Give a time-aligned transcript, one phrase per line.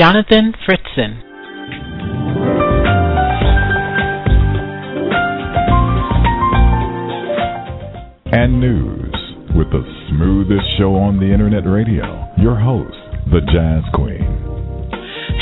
[0.00, 1.20] Jonathan Fritzen.
[8.32, 9.14] and news
[9.54, 12.32] with the smoothest show on the internet radio.
[12.38, 12.96] Your host,
[13.30, 14.24] the Jazz Queen.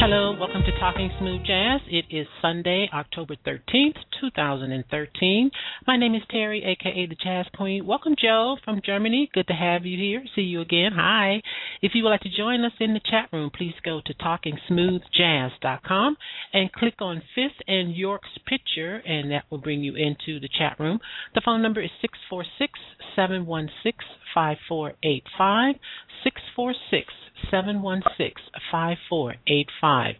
[0.00, 1.80] Hello, welcome to Talking Smooth Jazz.
[1.86, 5.50] It is Sunday, October 13th, 2013.
[5.86, 7.86] My name is Terry, aka the Jazz Queen.
[7.86, 9.30] Welcome, Joe from Germany.
[9.32, 10.24] Good to have you here.
[10.34, 10.92] See you again.
[10.94, 11.42] Hi.
[11.82, 16.16] If you would like to join us in the chat room, please go to talkingsmoothjazz.com
[16.52, 20.76] and click on Fifth and York's picture, and that will bring you into the chat
[20.78, 20.98] room.
[21.34, 22.78] The phone number is 646
[23.14, 23.92] 716
[24.34, 25.76] 5485.
[26.24, 27.12] 646
[27.50, 28.32] 716
[28.70, 30.14] 5485.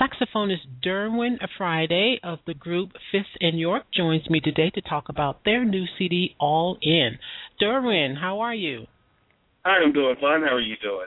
[0.00, 5.44] Saxophonist Derwin Friday of the group Fifth and York joins me today to talk about
[5.44, 7.18] their new CD, All In.
[7.60, 8.86] Derwin, how are you?
[9.64, 10.42] Hi, I'm doing fine.
[10.42, 11.06] How are you doing?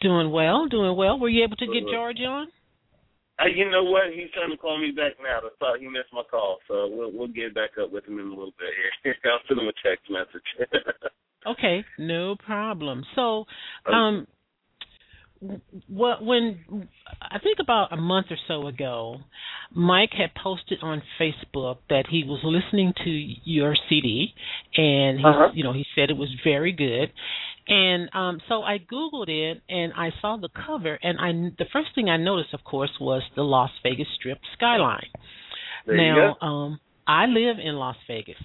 [0.00, 1.18] Doing well, doing well.
[1.18, 2.48] Were you able to get George on?
[3.40, 4.12] Uh, you know what?
[4.14, 5.38] He's trying to call me back now.
[5.38, 8.26] I thought he missed my call, so we'll we'll get back up with him in
[8.26, 8.70] a little bit
[9.02, 9.14] here.
[9.24, 10.70] I'll send him a text message.
[11.46, 13.04] okay, no problem.
[13.16, 13.44] So,
[13.92, 14.26] um,
[15.88, 16.88] what when
[17.20, 19.18] I think about a month or so ago,
[19.72, 24.34] Mike had posted on Facebook that he was listening to your CD,
[24.76, 25.50] and he, Uh-huh.
[25.54, 27.12] you know, he said it was very good.
[27.66, 31.88] And um so I googled it and I saw the cover and I the first
[31.94, 35.08] thing I noticed of course was the Las Vegas Strip skyline.
[35.86, 38.36] There you now, um I live in Las Vegas.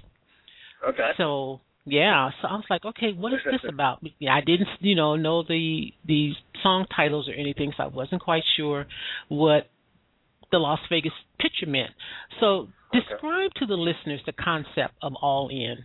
[0.88, 1.11] Okay.
[1.17, 1.59] So
[1.89, 4.00] yeah, so I was like, okay, what is this about?
[4.19, 6.31] Yeah, I didn't, you know, know the the
[6.63, 8.85] song titles or anything, so I wasn't quite sure
[9.27, 9.69] what
[10.51, 11.91] the Las Vegas picture meant.
[12.39, 15.77] So describe to the listeners the concept of All In.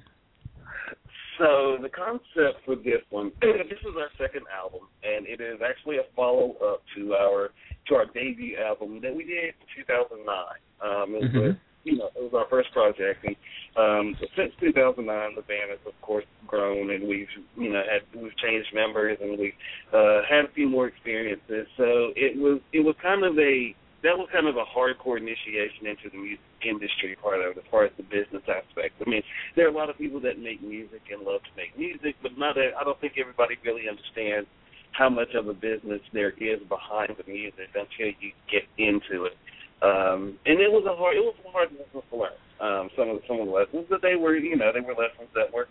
[1.38, 5.97] So the concept for this one, this is our second album, and it is actually
[5.97, 7.50] a follow up to our
[7.88, 10.36] to our debut album that we did in 2009.
[10.81, 11.59] Um, it was Mhm.
[11.84, 13.37] You know it was our first project, and
[13.77, 15.06] um, since 2009
[15.37, 19.39] the band has of course grown, and we've you know had we've changed members, and
[19.39, 19.56] we've
[19.93, 21.67] uh, had a few more experiences.
[21.77, 23.75] So it was it was kind of a
[24.05, 27.65] that was kind of a hardcore initiation into the music industry part of it, as
[27.71, 29.01] far as the business aspect.
[29.01, 29.22] I mean,
[29.56, 32.37] there are a lot of people that make music and love to make music, but
[32.37, 32.59] not.
[32.59, 34.49] A, I don't think everybody really understands
[34.93, 39.37] how much of a business there is behind the music until you get into it.
[39.82, 42.38] Um, and it was a hard, it was a hard lesson to learn.
[42.60, 45.28] Um, some of some of the lessons, but they were, you know, they were lessons
[45.34, 45.68] that were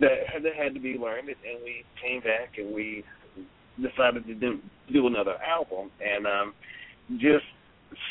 [0.00, 1.28] that had, that had to be learned.
[1.28, 3.04] And we came back and we
[3.80, 4.60] decided to do,
[4.92, 5.90] do another album.
[6.00, 6.54] And um,
[7.16, 7.46] just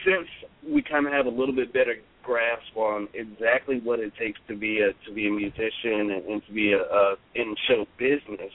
[0.05, 0.27] since
[0.67, 4.55] we kind of have a little bit better grasp on exactly what it takes to
[4.55, 8.51] be a to be a musician and, and to be a, a in show business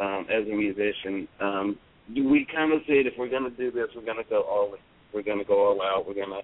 [0.00, 3.88] um, as a musician, um, we kind of said if we're going to do this,
[3.94, 4.80] we're going to go all in.
[5.12, 6.06] We're going to go all out.
[6.06, 6.42] We're going to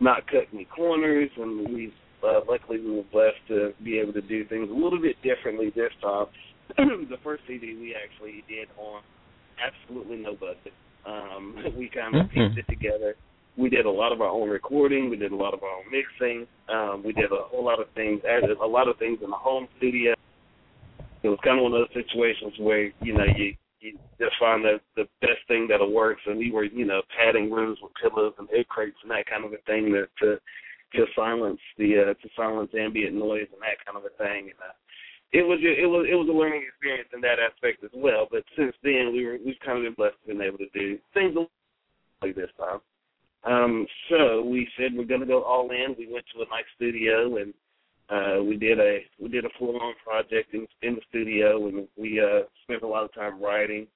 [0.00, 1.92] not cut any corners, and we
[2.22, 5.72] uh, luckily we were blessed to be able to do things a little bit differently
[5.74, 6.26] this time.
[6.76, 9.02] the first CD we actually did on
[9.60, 10.72] absolutely no budget.
[11.06, 12.30] Um, we kind of Mhm.
[12.30, 13.16] pieced it together.
[13.56, 15.10] We did a lot of our own recording.
[15.10, 16.46] We did a lot of our own mixing.
[16.68, 19.36] Um, we did a whole lot of things, added a lot of things in the
[19.36, 20.14] home studio.
[21.22, 24.64] It was kind of one of those situations where you know you you just find
[24.64, 26.18] the the best thing that'll work.
[26.24, 29.44] So we were you know padding rooms with pillows and egg crates and that kind
[29.44, 30.38] of a thing to to,
[30.96, 34.50] to silence the uh, to silence ambient noise and that kind of a thing.
[34.50, 34.74] And, uh,
[35.32, 38.26] it was it was it was a learning experience in that aspect as well.
[38.30, 40.98] But since then, we were we've kind of been blessed to been able to do
[41.14, 41.36] things
[42.22, 42.80] like this time.
[43.44, 45.94] Um, so we said we're going to go all in.
[45.96, 47.54] We went to a nice studio and
[48.10, 51.86] uh, we did a we did a full on project in, in the studio, and
[51.96, 53.86] we uh, spent a lot of time writing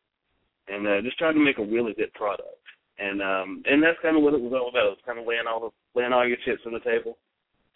[0.69, 2.63] and uh, just trying to make a really good product.
[2.99, 4.87] And um, and that's kind of what it was all about.
[4.87, 7.19] It was kind of laying all the laying all your chips on the table,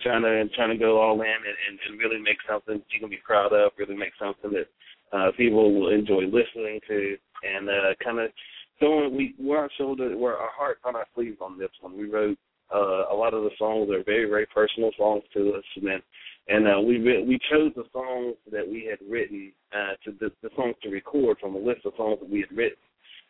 [0.00, 3.11] trying to trying to go all in and, and, and really make something you can
[3.11, 3.73] be proud of.
[3.76, 4.69] Really make something that
[5.11, 8.31] uh, people will enjoy listening to, and uh, kind of
[8.79, 11.99] throwing we wear our shoulder, wear our heart on our sleeves on this one.
[11.99, 12.38] We wrote
[12.74, 16.02] uh, a lot of the songs are very very personal songs to us, and
[16.48, 20.30] and uh, we re- we chose the songs that we had written uh, to the,
[20.42, 22.78] the songs to record from a list of songs that we had written.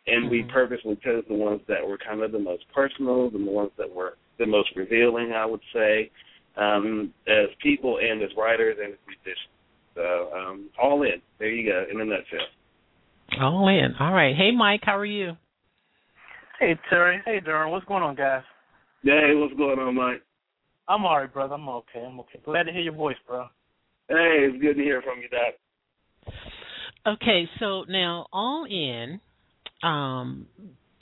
[0.06, 0.30] and Mhm.
[0.30, 3.90] we purposely chose the ones that were kind of the most personal, the ones that
[3.92, 6.10] were the most revealing, I would say,
[6.56, 9.52] um, as people and as writers and as musicians.
[9.94, 11.20] So um, all in.
[11.38, 12.46] There you go, in a nutshell.
[13.40, 13.94] All in.
[14.00, 14.34] All right.
[14.34, 15.36] Hey, Mike, how are you?
[16.58, 18.42] Hey Terry, hey Darren, what's going on, guys?
[19.02, 20.22] Hey, what's going on, Mike?
[20.88, 21.54] I'm alright, brother.
[21.54, 22.04] I'm okay.
[22.04, 22.40] I'm okay.
[22.44, 23.44] Glad to hear your voice, bro.
[24.08, 25.54] Hey, it's good to hear from you, Doc.
[27.06, 29.20] Okay, so now all in,
[29.82, 30.46] um,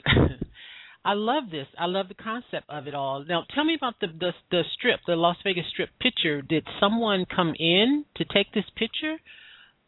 [1.05, 1.67] I love this.
[1.79, 3.25] I love the concept of it all.
[3.27, 6.41] Now, tell me about the the, the strip, the Las Vegas Strip picture.
[6.41, 9.15] Did someone come in to take this picture?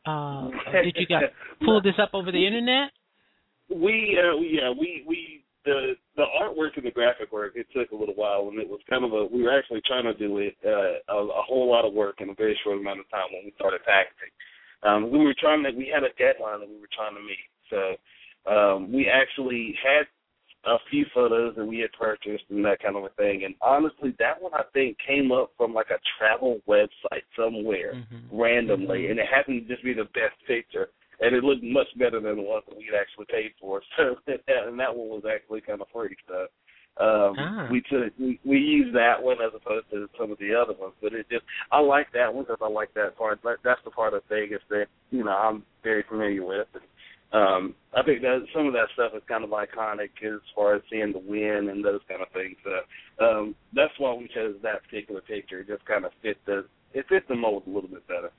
[0.06, 0.50] Uh,
[0.84, 1.24] did you guys
[1.66, 2.92] pull this up over the internet?
[3.70, 7.54] We, uh, we, yeah, we, we, the the artwork and the graphic work.
[7.56, 9.26] It took a little while, and it was kind of a.
[9.26, 12.30] We were actually trying to do it uh, a, a whole lot of work in
[12.30, 14.36] a very short amount of time when we started packaging.
[14.84, 15.72] Um, we were trying to.
[15.72, 17.96] We had a deadline that we were trying to meet, so
[18.52, 20.04] um, we actually had
[20.66, 23.46] a few photos that we had purchased and that kind of a thing.
[23.46, 28.28] And honestly, that one I think came up from like a travel website somewhere Mhm.
[28.30, 29.12] randomly, Mhm.
[29.12, 30.90] and it happened to just be the best picture.
[31.22, 33.82] And it looked much better than the one that we had actually paid for.
[33.98, 36.16] So, and that one was actually kind of free.
[36.28, 36.48] So,
[37.04, 37.68] um, Ah.
[37.72, 40.94] we took we we used that one as opposed to some of the other ones.
[41.02, 43.40] But it just I like that one because I like that part.
[43.44, 46.68] That, that's the part of Vegas that you know I'm very familiar with.
[46.74, 46.84] And,
[47.32, 50.82] um, I think that some of that stuff is kind of iconic as far as
[50.90, 52.58] seeing the Wynn and those kind of things.
[52.64, 55.60] So um, that's why we chose that particular picture.
[55.60, 58.32] It just kind of fit the it fit the mold a little bit better.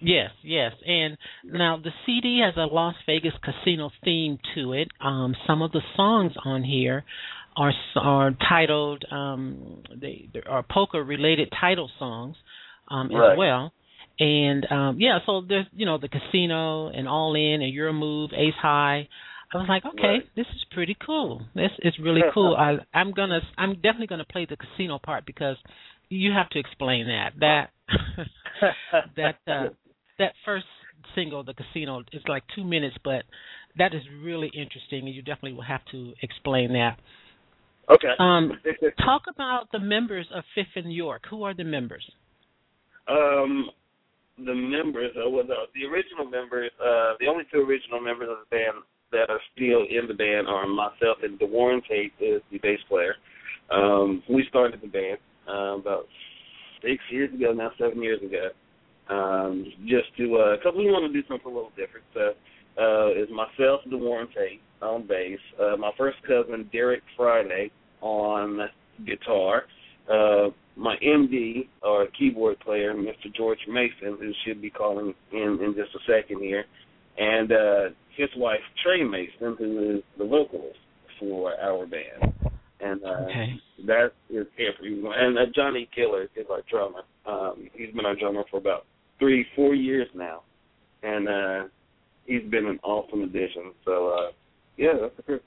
[0.00, 0.72] Yes, yes.
[0.86, 4.88] And now the CD has a Las Vegas casino theme to it.
[5.00, 7.04] Um, some of the songs on here
[7.56, 12.36] are are titled um, they, they are poker related title songs
[12.88, 13.32] um, Right.
[13.32, 13.72] as well.
[14.20, 18.30] And um, yeah, so there's you know the casino and all in and your move
[18.36, 19.08] ace high.
[19.52, 20.22] I was like, okay, Right.
[20.36, 21.42] this is pretty cool.
[21.54, 22.54] This is really cool.
[22.56, 25.56] I I'm gonna I'm definitely gonna play the casino part because
[26.08, 27.70] you have to explain that that
[29.16, 29.68] that uh,
[30.18, 30.66] that first
[31.14, 33.22] single, the casino, is like two minutes, but
[33.76, 36.98] that is really interesting, and you definitely will have to explain that.
[37.90, 38.12] Okay.
[38.18, 38.52] Um,
[39.04, 41.22] talk about the members of Fifth and York.
[41.30, 42.04] Who are the members?
[43.08, 43.70] Um,
[44.36, 48.38] the members, uh, well, the, the original members, uh, the only two original members of
[48.38, 52.58] the band that are still in the band are myself and DeWarren Tate is the
[52.58, 53.14] bass player.
[53.70, 55.18] Um, we started the band
[55.48, 56.06] uh, about
[56.82, 58.50] six years ago now, seven years ago.
[59.08, 62.04] Um, just to, uh, cause we want to do something a little different.
[62.12, 62.32] So,
[62.80, 67.70] uh, is myself, DeWarren Tate on bass, uh, my first cousin, Derek Friday
[68.00, 68.68] on
[69.06, 69.64] guitar,
[70.12, 73.34] uh, my MD or keyboard player, Mr.
[73.34, 76.64] George Mason, who should be calling in in just a second here,
[77.16, 77.84] and uh,
[78.16, 80.78] his wife Trey Mason, who is the vocalist
[81.18, 82.32] for our band,
[82.80, 83.60] and uh, Okay.
[83.86, 85.18] that is everyone.
[85.18, 87.02] And uh, Johnny Killer is our drummer.
[87.26, 88.86] Um, he's been our drummer for about
[89.18, 90.42] three, four years now,
[91.02, 91.68] and uh,
[92.26, 93.72] he's been an awesome addition.
[93.84, 94.32] So uh,
[94.76, 95.42] yeah, that's the group.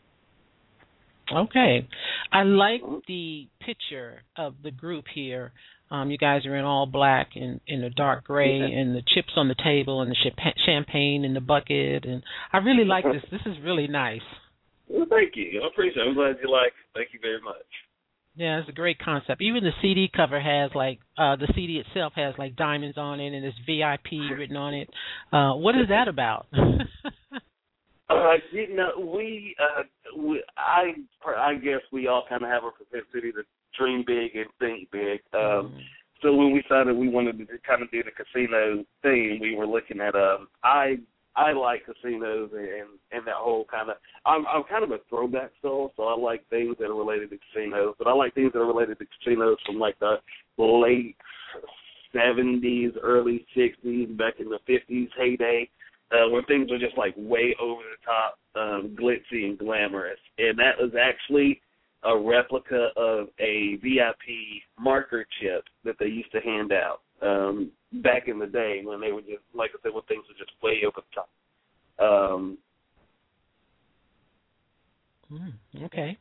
[1.34, 1.88] Okay.
[2.32, 5.52] I like the picture of the group here.
[5.90, 8.66] Um, you guys are in all black and in a dark gray, Yeah.
[8.80, 12.24] and the chips on the table, and the champa- champagne in the bucket, and
[12.54, 13.24] I really like this.
[13.30, 14.22] This is really nice.
[14.88, 15.62] Well, thank you.
[15.64, 16.08] I appreciate it.
[16.10, 16.88] I'm glad you like it.
[16.96, 17.66] Thank you very much.
[18.42, 19.40] Yeah, it's a great concept.
[19.44, 23.34] Even the CD cover has like uh the CD itself has like diamonds on it
[23.34, 24.90] and it's VIP written on it.
[25.32, 26.48] Uh what is that about?
[28.12, 29.84] Uh, you know, we, uh,
[30.18, 30.92] we, I,
[31.38, 33.44] I guess we all kind of have a propensity to
[33.80, 35.22] dream big and think big.
[35.34, 35.80] Um,
[36.22, 39.66] so when we decided we wanted to kind of do the casino thing, we were
[39.66, 40.98] looking at, um, I,
[41.36, 43.98] I like casinos and and that whole kind of.
[44.26, 47.38] I'm I'm kind of a throwback soul, so I like things that are related to
[47.54, 50.18] casinos, but I like things that are related to casinos from like the
[50.58, 51.16] late
[52.14, 55.70] seventies, early sixties, back in the fifties heyday
[56.12, 60.20] uh, when things were just like way over the top, um, glitzy and glamorous.
[60.38, 61.62] And that was actually
[62.04, 67.72] a replica of a VIP marker chip that they used to hand out um,
[68.04, 70.52] back in the day when they were just, like I said, when things were just
[70.64, 71.30] way over the top.
[72.00, 72.58] Um,
[75.32, 75.54] Mm,
[75.86, 76.18] okay.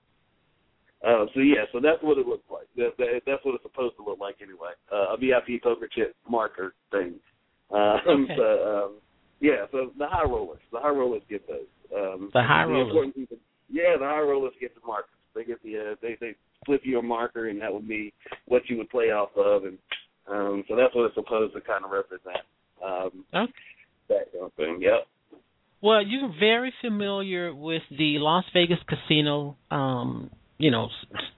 [1.04, 2.68] uh, so yeah, so that's what it looks like.
[2.76, 4.70] That, that, that's what it's supposed to look like anyway.
[4.92, 7.14] Uh, a VIP poker chip marker thing.
[7.72, 8.34] Um, Okay.
[8.36, 8.92] so, um,
[9.40, 11.66] yeah, so the high rollers, the high rollers get those.
[11.96, 13.12] Um, The high the rollers.
[13.14, 13.36] people-
[13.68, 15.14] yeah, the high rollers get the markers.
[15.36, 16.34] They get the uh, they they
[16.66, 18.12] flip you a marker, and that would be
[18.46, 19.78] what you would play off of, and
[20.30, 22.44] um, so that's what it's supposed to kind of represent.
[22.84, 23.52] Um, Okay.
[24.08, 24.78] that kind of thing.
[24.80, 25.06] Yep.
[25.82, 30.88] Well, you're very familiar with the Las Vegas casino, um, you know,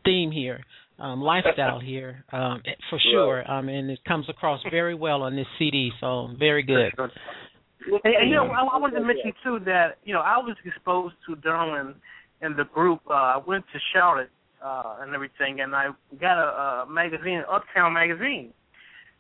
[0.05, 0.65] theme here,
[0.99, 3.49] um, lifestyle here, um, for sure.
[3.51, 6.93] Um, and it comes across very well on this CD, so very good.
[8.05, 10.57] And, and you know, I, I wanted to mention too that you know I was
[10.65, 11.95] exposed to Derwin
[12.41, 13.01] and the group.
[13.11, 14.31] Uh, I went to Charlotte
[14.65, 15.89] uh, and everything, and I
[16.21, 18.53] got a, a magazine, Uptown magazine,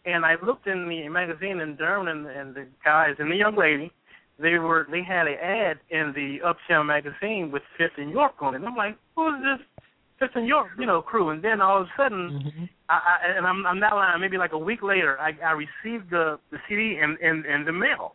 [0.04, 3.56] and I looked in the magazine, and Derwin and, and the guys and the young
[3.56, 3.90] lady,
[4.38, 8.54] they were they had an ad in the Uptown magazine with Fifth and York on
[8.54, 8.58] it.
[8.58, 9.66] And I'm like, who is this
[10.18, 11.30] Fifth and York, you know, crew?
[11.30, 12.64] And then all of a sudden, Mm-hmm.
[12.88, 14.20] I, I and I'm I'm not lying.
[14.20, 17.72] Maybe like a week later, I I received the the CD in in, in the
[17.72, 18.14] mail.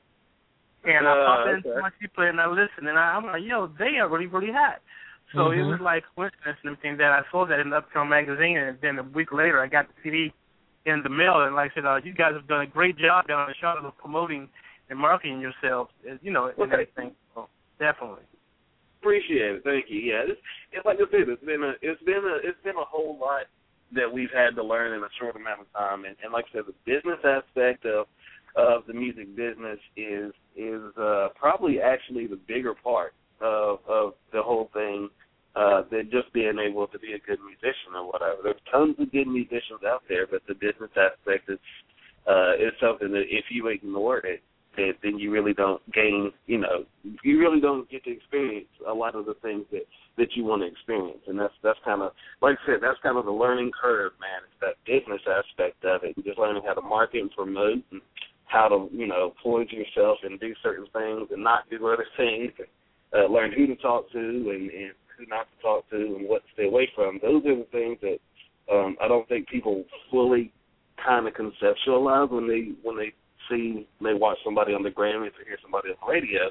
[0.84, 1.82] And I Uh, popped into okay.
[1.82, 4.52] my CD player and I listened, and I, I'm like, yo, they are really, really
[4.52, 4.80] hot.
[5.36, 5.72] So it Mhm.
[5.72, 9.00] was like coincidence and everything that I saw that in the Uptown magazine, and then
[9.00, 10.34] a week later, I got the CD
[10.88, 13.28] in the mail, and like I said, uh, you guys have done a great job
[13.28, 14.48] down in Charlotte of promoting
[14.90, 16.74] and marketing yourselves, uh, you know, and Okay.
[16.74, 17.12] everything.
[17.36, 18.24] So definitely.
[19.02, 19.64] Appreciate it.
[19.64, 20.00] Thank you.
[20.00, 20.42] Yeah, it's,
[20.72, 23.44] it's like I said, it's been a it's been a it's been a whole lot
[23.94, 26.58] that we've had to learn in a short amount of time, and, and like I
[26.58, 28.08] said, the business aspect of
[28.56, 34.42] of the music business is is uh, probably actually the bigger part of of the
[34.42, 35.10] whole thing
[35.58, 38.38] uh, than just being able to be a good musician or whatever.
[38.44, 41.58] There's tons of good musicians out there, but the business aspect is
[42.30, 44.44] uh, is something that if you ignore it,
[44.76, 46.32] then, then you really don't gain.
[46.46, 46.86] You know,
[47.24, 49.88] you really don't get to experience a lot of the things that
[50.18, 52.12] that you want to experience, and that's that's kind of
[52.42, 54.46] like I said, that's kind of the learning curve, man.
[54.46, 58.02] It's that business aspect of it, and just learning how to market and promote and
[58.46, 62.52] how to you know forge yourself and do certain things and not do other things.
[62.60, 62.68] And,
[63.16, 66.44] uh, learn who to talk to and, and who not to talk to and what
[66.44, 67.20] to stay away from.
[67.22, 68.20] Those are the things that
[68.72, 70.52] um, I don't think people fully
[71.04, 73.14] kind of conceptualize when they when they
[73.50, 76.50] see they watch somebody on the Grammys or hear somebody on the radio.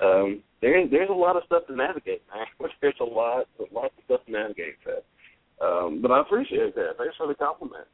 [0.00, 2.46] Um, there there's a lot of stuff to navigate, man.
[2.80, 5.04] There's a lot a lot of stuff to navigate that.
[5.64, 6.96] Um, but I appreciate that.
[6.98, 7.86] Thanks for the compliment.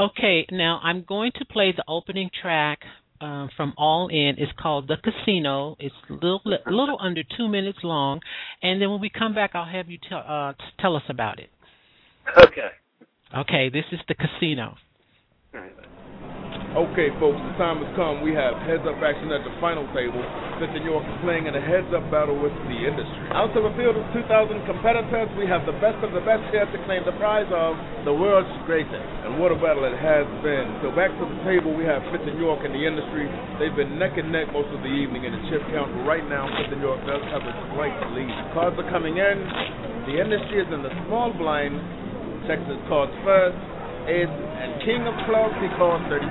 [0.00, 2.80] Okay, now I'm going to play the opening track
[3.22, 4.34] um, from All In.
[4.38, 5.76] It's called The Casino.
[5.78, 8.20] It's a little, little under two minutes long,
[8.62, 11.50] and then when we come back, I'll have you tell uh, tell us about it.
[12.36, 12.70] Okay.
[13.34, 14.74] Okay, this is The Casino.
[16.72, 18.24] Okay, folks, the time has come.
[18.24, 20.24] We have heads up action at the final table.
[20.62, 23.28] And York is playing in a heads up battle with the industry.
[23.34, 24.24] Out of a field of 2,000
[24.64, 27.76] competitors, we have the best of the best here to claim the prize of
[28.08, 29.04] the world's greatest.
[29.28, 30.80] And what a battle it has been.
[30.80, 33.28] So back to the table, we have Fifth and York and the industry.
[33.60, 36.24] They've been neck and neck most of the evening in the chip count, but right
[36.24, 38.32] now Fifth and York does have a slight lead.
[38.56, 39.36] Cards are coming in.
[40.08, 41.76] The industry is in the small blind.
[42.46, 43.71] Texas cards first.
[44.02, 46.26] And King of Clubs, he calls 30,000.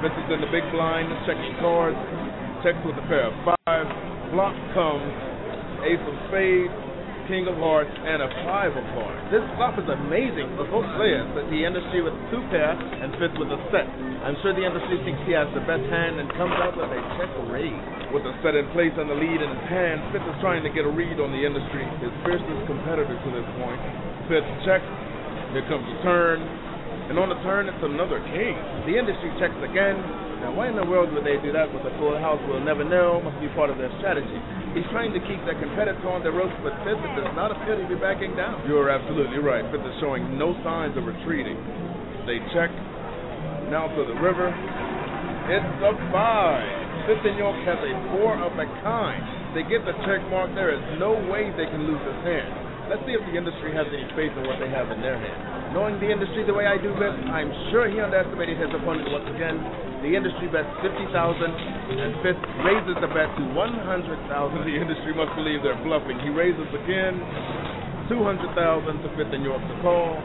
[0.00, 2.00] Vince is in the big blind, checks the cards,
[2.64, 3.86] checks with a pair of five.
[4.32, 5.12] Flop comes,
[5.84, 6.72] Ace of Spades,
[7.28, 9.22] King of Hearts, and a Five of Hearts.
[9.28, 13.36] This flop is amazing for both players, but the industry with two pair and Fifth
[13.36, 13.86] with a set.
[14.24, 17.00] I'm sure the industry thinks he has the best hand and comes out with a
[17.20, 17.76] check raise.
[18.10, 20.72] With a set in place and the lead in his hand, Fifth is trying to
[20.72, 23.80] get a read on the industry, his fiercest competitor to this point.
[24.32, 24.88] Fifth checks,
[25.52, 26.40] here comes the turn,
[27.12, 28.56] and on the turn, it's another king.
[28.88, 30.00] The industry checks again.
[30.40, 32.40] Now, why in the world would they do that with a full house?
[32.48, 33.20] We'll never know.
[33.20, 34.40] Must be part of their strategy.
[34.72, 37.84] He's trying to keep their competitor on the ropes, but Fifth does not appear to
[37.84, 38.64] be backing down.
[38.64, 39.60] You're absolutely right.
[39.68, 41.60] Fifth is showing no signs of retreating.
[42.24, 42.72] They check.
[43.68, 44.48] Now to the river.
[45.52, 46.64] It's a five.
[47.04, 49.52] Fifth and York has a four of a kind.
[49.52, 50.48] They get the check mark.
[50.56, 52.61] There is no way they can lose this hand.
[52.90, 55.70] Let's see if the industry has any faith in what they have in their hand.
[55.70, 59.28] Knowing the industry the way I do this, I'm sure he underestimated his opponent once
[59.30, 59.56] again.
[60.02, 65.62] The industry bets 50000 and Fifth raises the bet to 100000 The industry must believe
[65.62, 66.18] they're bluffing.
[66.26, 67.22] He raises again,
[68.10, 70.18] 200000 to Fifth and York to call.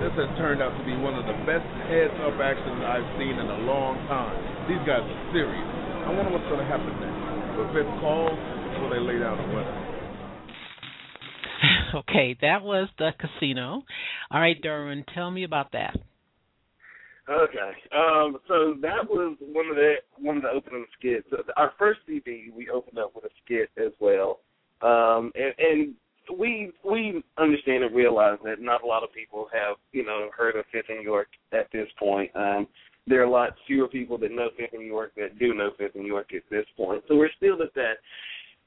[0.00, 3.48] This has turned out to be one of the best heads-up actions I've seen in
[3.52, 4.32] a long time.
[4.64, 5.68] These guys are serious.
[6.08, 7.20] I wonder what's going to happen next.
[7.58, 9.87] Will Fifth call, or they lay down a winner?
[11.94, 13.82] okay, that was The Casino.
[14.30, 15.96] All right, Derwin, tell me about that.
[17.28, 17.70] Okay.
[17.94, 21.26] Um, so that was one of the one of the opening skits.
[21.56, 24.40] Our first CD, we opened up with a skit as well,
[24.80, 25.94] um, and, and
[26.38, 30.56] we we understand and realize that not a lot of people have you know heard
[30.56, 32.30] of Fifth and York at this point.
[32.34, 32.66] Um,
[33.06, 35.96] there are a lot fewer people that know Fifth and York that do know Fifth
[35.96, 37.02] and York at this point.
[37.08, 37.94] So we're still at that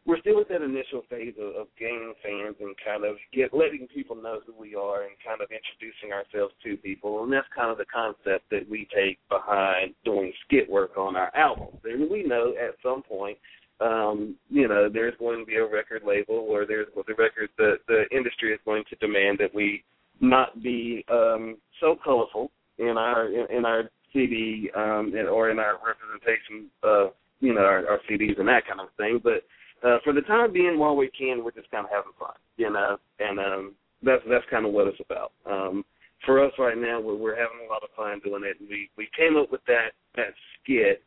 [0.06, 3.88] we're still at that initial phase of, of gaining fans and kind of get letting
[3.94, 7.24] people know who we are and kind of introducing ourselves to people.
[7.24, 11.32] And that's kind of the concept that we take behind doing skit work on our
[11.36, 11.78] albums.
[11.84, 13.38] And we know at some point
[13.82, 17.78] um, you know, there's going to be a record label or there's the record the
[17.88, 19.84] the industry is going to demand that we
[20.20, 26.70] not be um so colorful in our in our CD um or in our representation
[26.84, 29.20] of you know our, our CDs and that kind of thing.
[29.24, 29.44] But
[29.84, 32.72] uh, for the time being, while we can, we're just kind of having fun, you
[32.72, 33.74] know, and um,
[34.04, 35.32] that's that's kind of what it's about.
[35.46, 35.84] Um,
[36.26, 38.60] for us right now, we're we're having a lot of fun doing it.
[38.60, 41.04] And we we came up with that that skit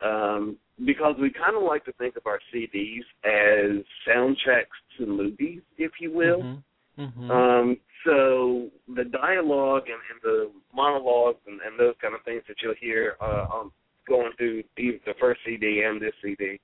[0.00, 5.60] um, because we kind of like to think of our CDs as soundtracks to movies,
[5.78, 6.42] if you will.
[6.42, 7.02] Mm-hmm.
[7.02, 7.30] Mm-hmm.
[7.30, 12.56] Um, so the dialogue and, and the monologues and, and those kind of things that
[12.62, 13.70] you'll hear uh, on
[14.08, 16.60] going through the first CD and this CD,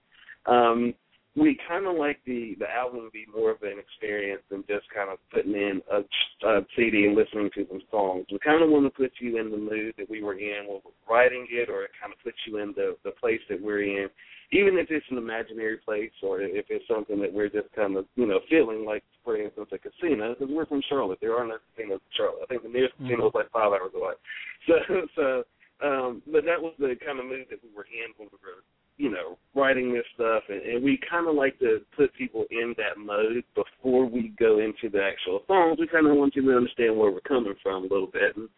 [0.46, 0.94] um,
[1.34, 4.84] we kind of like the the album to be more of an experience than just
[4.94, 6.04] kind of putting in a,
[6.46, 8.26] a CD and listening to some songs.
[8.30, 10.80] We kind of want to put you in the mood that we were in when
[10.84, 13.82] we're writing it, or it kind of puts you in the the place that we're
[13.82, 14.10] in,
[14.52, 18.04] even if it's an imaginary place or if it's something that we're just kind of
[18.14, 21.18] you know feeling like, for instance, a casino because we're from Charlotte.
[21.22, 22.44] There are no casinos in Charlotte.
[22.44, 23.08] I think the nearest mm-hmm.
[23.08, 24.14] casino is like five hours away.
[24.68, 24.74] So
[25.16, 25.42] so.
[25.82, 28.62] Um, but that was the kind of mood that we were in when we were
[29.02, 32.72] you know, writing this stuff, and, and we kind of like to put people in
[32.78, 35.78] that mode before we go into the actual songs.
[35.80, 38.48] We kind of want you to understand where we're coming from a little bit, and,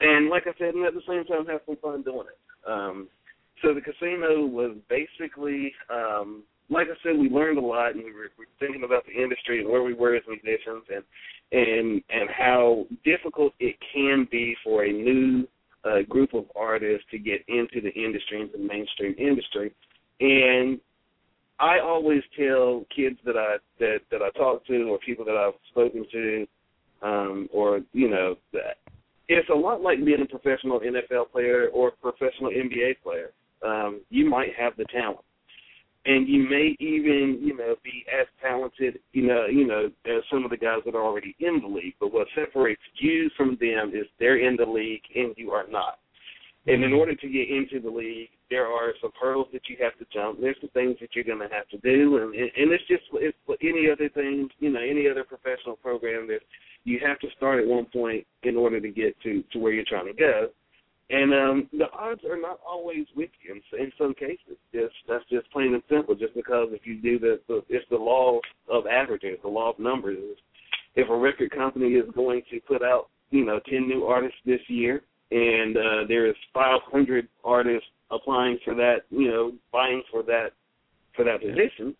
[0.00, 2.70] and like I said, and at the same time have some fun doing it.
[2.70, 3.08] Um,
[3.60, 8.10] so the casino was basically, um, like I said, we learned a lot, and we
[8.10, 11.04] were, we were thinking about the industry and where we were as musicians, and
[11.52, 15.46] and and how difficult it can be for a new
[15.84, 19.72] a group of artists to get into the industry, into the mainstream industry.
[20.20, 20.78] And
[21.58, 25.58] I always tell kids that I that that I talk to or people that I've
[25.70, 26.46] spoken to,
[27.02, 28.78] um, or you know, that
[29.28, 33.30] it's a lot like being a professional NFL player or a professional NBA player.
[33.62, 35.20] Um, you might have the talent,
[36.06, 40.44] and you may even you know be as talented you know you know as some
[40.44, 41.94] of the guys that are already in the league.
[42.00, 45.98] But what separates you from them is they're in the league and you are not.
[46.66, 49.96] And in order to get into the league, there are some hurdles that you have
[49.98, 50.40] to jump.
[50.40, 53.36] There's some things that you're going to have to do, and and it's just it's
[53.62, 56.40] any other thing, you know, any other professional program that
[56.84, 59.84] you have to start at one point in order to get to to where you're
[59.88, 60.48] trying to go.
[61.10, 64.58] And um, the odds are not always with you in, in some cases.
[64.72, 66.14] Just that's just plain and simple.
[66.14, 69.78] Just because if you do the, the it's the law of averages, the law of
[69.78, 70.18] numbers.
[70.96, 74.60] If a record company is going to put out you know ten new artists this
[74.68, 80.50] year, and uh, there's 500 artists applying for that, you know, vying for that
[81.16, 81.94] for that position,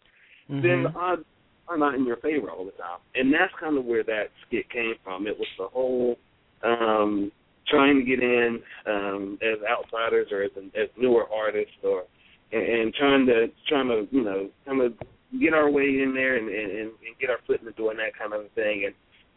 [0.51, 0.63] mm-hmm.
[0.63, 1.23] then the odds
[1.69, 2.99] are not in your favor all the time.
[3.15, 5.27] And that's kind of where that skit came from.
[5.27, 6.17] It was the whole
[6.63, 7.33] um
[7.71, 12.05] trying to get in um, as outsiders or as, as newer artists, or
[12.53, 14.93] and, and trying to trying to you know kind of
[15.41, 18.01] get our way in there and, and, and get our foot in the door and
[18.01, 18.85] that kind of thing.
[18.87, 18.95] And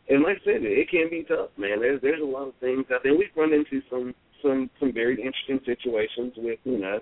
[0.10, 1.80] and like I said, it can be tough, man.
[1.80, 3.16] There's there's a lot of things out there.
[3.16, 7.00] We've run into some some some very interesting situations with you know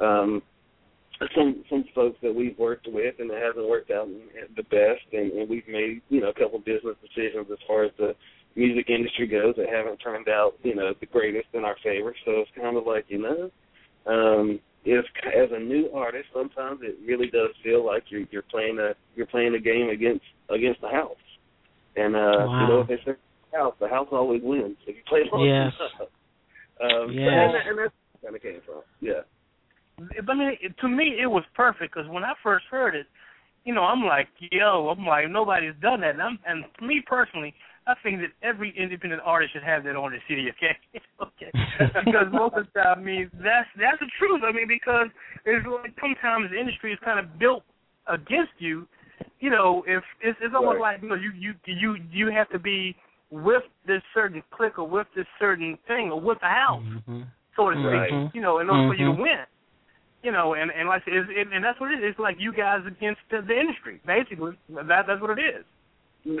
[0.00, 0.42] um,
[1.34, 4.08] some some folks that we've worked with and it hasn't worked out
[4.56, 7.92] the best, and, and we've made you know a couple business decisions as far as
[7.98, 8.14] the
[8.56, 12.14] music industry goes that haven't turned out, you know, the greatest in our favor.
[12.24, 13.50] So it's kind of like, you know,
[14.10, 18.78] um, if as a new artist, sometimes it really does feel like you're you're playing
[18.78, 21.16] a you're playing a game against against the house.
[21.96, 22.60] And uh wow.
[22.60, 23.16] you know if it's the
[23.56, 24.76] house, the house always wins.
[24.86, 25.72] If you play long yes.
[25.98, 26.08] enough.
[26.82, 27.28] Um yes.
[27.30, 28.82] and, and that's kind of came from.
[29.00, 29.22] Yeah.
[29.98, 33.06] But I mean, to me, it was perfect because when I first heard it,
[33.64, 36.14] you know, I'm like, yo, I'm like, nobody's done that.
[36.14, 37.54] And, I'm, and me personally,
[37.86, 40.76] I think that every independent artist should have that on the CD, okay?
[41.22, 41.50] okay.
[42.04, 44.42] because most of the time, I mean, that's that's the truth.
[44.44, 45.08] I mean, because
[45.44, 47.62] it's like sometimes the industry is kind of built
[48.08, 48.86] against you.
[49.40, 50.94] You know, if it's, it's almost right.
[50.94, 52.96] like you know, you you you you have to be
[53.30, 57.22] with this certain clique or with this certain thing or with the house, mm-hmm.
[57.56, 58.12] so to speak.
[58.12, 58.30] Right.
[58.34, 58.90] You know, in order mm-hmm.
[58.90, 59.44] for you to win.
[60.22, 62.10] You know, and and like it's, it, and that's what it is.
[62.10, 64.58] It's like you guys against the, the industry, basically.
[64.70, 65.64] That that's what it is.
[66.24, 66.40] In,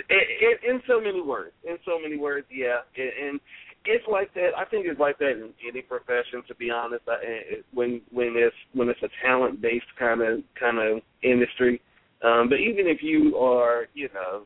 [0.66, 3.40] in so many words, in so many words, yeah, and and
[3.84, 4.50] it's like that.
[4.58, 6.42] I think it's like that in any profession.
[6.48, 10.78] To be honest, i when when it's when it's a talent based kind of kind
[10.78, 11.80] of industry.
[12.24, 14.42] Um, but even if you are, you know,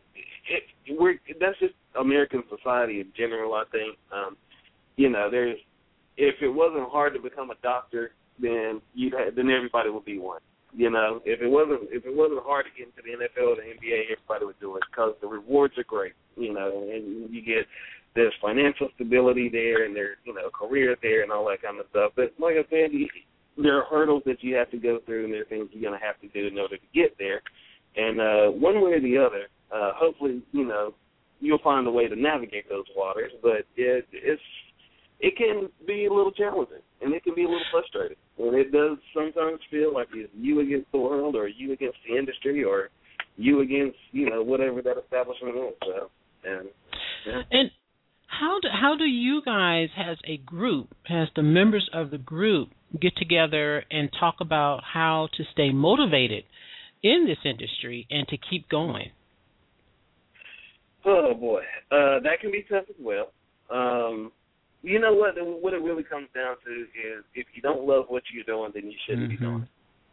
[0.49, 0.63] it,
[0.99, 3.55] we're that's just American society in general.
[3.55, 4.37] I think, um,
[4.97, 5.59] you know, there's
[6.17, 10.41] if it wasn't hard to become a doctor, then you then everybody would be one.
[10.73, 13.57] You know, if it wasn't if it wasn't hard to get into the NFL or
[13.57, 16.13] the NBA, everybody would do it because the rewards are great.
[16.37, 17.67] You know, and you get
[18.15, 21.87] there's financial stability there, and there's you know career there, and all that kind of
[21.91, 22.13] stuff.
[22.17, 22.91] But like I said,
[23.57, 26.05] there are hurdles that you have to go through, and there are things you're to
[26.05, 27.43] have to do in order to get there.
[27.97, 30.95] And uh, one way or the other, uh, hopefully, you know,
[31.41, 33.33] you'll find a way to navigate those waters.
[33.43, 34.43] But it, it's
[35.21, 38.73] it can be a little challenging, and it can be a little frustrating, and it
[38.73, 42.91] does sometimes feel like it's you against the world, or you against the industry, or
[43.37, 45.75] you against you know whatever that establishment is.
[45.83, 46.11] So,
[46.45, 46.69] and
[47.27, 47.43] yeah.
[47.51, 47.71] and
[48.27, 52.71] how do how do you guys as a group, as the members of the group,
[52.99, 56.45] get together and talk about how to stay motivated
[57.03, 59.11] in this industry and to keep going?
[61.05, 63.33] Oh boy, uh, that can be tough as well.
[63.71, 64.33] Um,
[64.83, 65.35] you know what?
[65.39, 68.87] What it really comes down to is if you don't love what you're doing, then
[68.87, 69.45] you shouldn't mm-hmm.
[69.45, 69.69] be doing.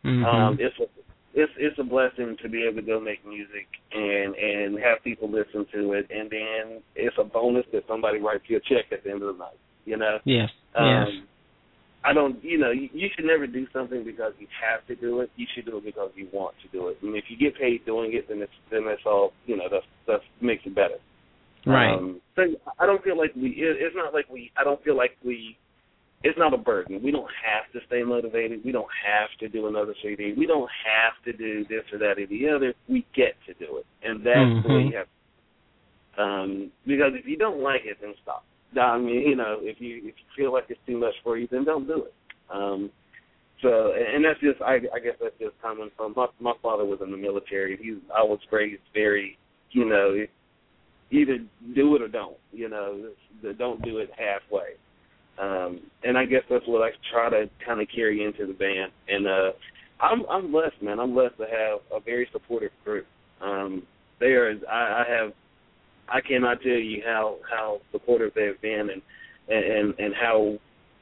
[0.06, 0.26] Mm-hmm.
[0.26, 0.86] Um, it's a
[1.34, 5.30] it's it's a blessing to be able to go make music and and have people
[5.30, 9.04] listen to it, and then it's a bonus that somebody writes you a check at
[9.04, 9.60] the end of the night.
[9.86, 10.19] You know.
[10.26, 10.50] Yes.
[10.76, 11.08] Um, yes.
[12.04, 15.22] I don't, you know, you, you should never do something because you have to do
[15.22, 15.32] it.
[15.36, 16.98] You should do it because you want to do it.
[17.02, 19.86] And if you get paid doing it, then it's then that's all, you know, that's
[20.08, 20.98] that makes it better.
[21.66, 21.94] Right.
[21.94, 22.44] Um, so
[22.80, 23.50] I don't feel like we.
[23.50, 24.52] It, it's not like we.
[24.58, 25.58] I don't feel like we.
[26.24, 27.02] It's not a burden.
[27.04, 28.62] We don't have to stay motivated.
[28.64, 30.34] We don't have to do another CD.
[30.36, 32.74] We don't have to do this or that or the other.
[32.88, 34.68] We get to do it, and that's mm-hmm.
[34.68, 35.08] the way you have.
[36.18, 38.44] Um, because if you don't like it, then stop.
[38.80, 41.47] I mean, you know, if you if you feel like it's too much for you,
[41.49, 42.13] then don't do it.
[42.53, 42.91] Um,
[43.62, 46.99] so, and that's just, I, I guess that's just coming from my my father was
[47.03, 47.77] in the military.
[47.77, 49.38] He, I was raised very,
[49.71, 50.15] you know,
[51.12, 51.38] either
[51.73, 52.38] do it or don't.
[52.51, 53.10] You know,
[53.58, 54.75] don't do it halfway.
[55.39, 58.91] Um, and I guess that's what I try to kind of carry into the band.
[59.08, 59.51] And uh,
[59.99, 60.99] I'm I'm blessed, man.
[60.99, 63.06] I'm blessed to have a very supportive group.
[63.41, 63.84] Um,
[64.19, 64.53] they are.
[64.69, 65.34] I, I have.
[66.10, 69.02] I cannot tell you how how supportive they've been, and
[69.50, 70.58] and and how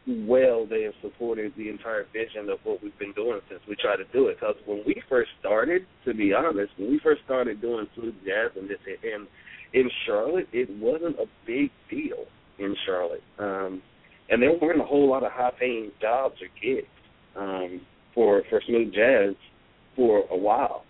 [0.08, 3.98] well they have supported the entire vision of what we've been doing since we tried
[3.98, 4.38] to do it.
[4.40, 8.52] Because when we first started, to be honest, when we first started doing smooth jazz
[8.56, 9.28] and this and
[9.74, 12.26] in Charlotte, it wasn't a big deal
[12.60, 13.24] in Charlotte.
[13.40, 13.82] Um,
[14.30, 16.88] and there weren't a whole lot of high paying jobs or gigs
[17.36, 17.82] um,
[18.14, 19.36] for for smooth jazz
[19.96, 20.84] for a while.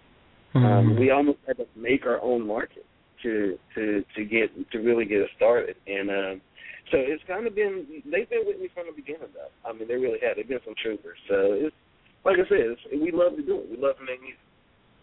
[0.53, 0.65] Mm-hmm.
[0.65, 2.85] Um, we almost had to make our own market
[3.23, 5.75] to to to get to really get us started.
[5.87, 6.41] And um,
[6.91, 9.29] so it's kind of been they've been with me from the beginning.
[9.33, 10.37] Though I mean, they really have.
[10.37, 11.17] They've been some troopers.
[11.29, 11.75] So it's
[12.23, 13.69] like I said, it's, we love to do it.
[13.69, 14.39] We love to make music.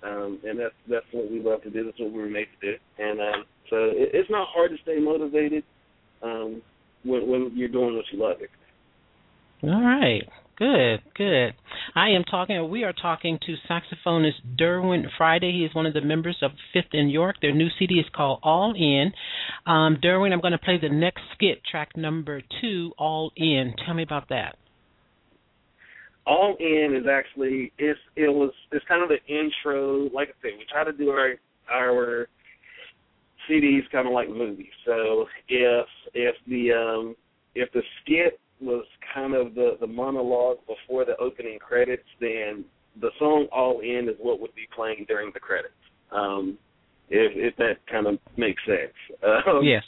[0.02, 1.84] Um, and that's that's what we love to do.
[1.84, 2.76] That's what we were made to do.
[2.98, 5.62] And um, so it, it's not hard to stay motivated
[6.22, 6.60] um,
[7.04, 8.36] when when you're doing what you love.
[9.62, 10.28] All right.
[10.58, 11.54] Good, good.
[11.94, 15.50] I am talking, we are talking to saxophonist Derwin Friday.
[15.52, 17.36] He is one of the members of Fifth and York.
[17.40, 19.12] Their new CD is called All In.
[19.66, 23.74] Um, Derwin, I'm going to play the next skit, track number two, All In.
[23.84, 24.56] Tell me about that.
[26.26, 30.08] All In is actually it's it was it's kind of the intro.
[30.14, 31.34] Like I said, we try to do our
[31.68, 32.28] our
[33.50, 34.70] CDs kind of like movies.
[34.84, 37.16] So if if the um
[37.56, 42.64] if the skit was kind of the the monologue before the opening credits, then
[43.00, 45.74] the song "All In" is what would be playing during the credits.
[46.10, 46.58] Um,
[47.12, 48.96] if if that kind of makes sense.
[49.22, 49.82] Um, yes.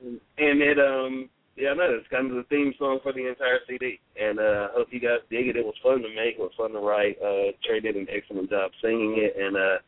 [0.00, 3.98] And it um yeah, no, it's kind of the theme song for the entire CD.
[4.20, 5.56] And uh I hope you guys dig it.
[5.56, 7.16] It was fun to make, it was fun to write.
[7.20, 9.78] Uh Trey did an excellent job singing it and uh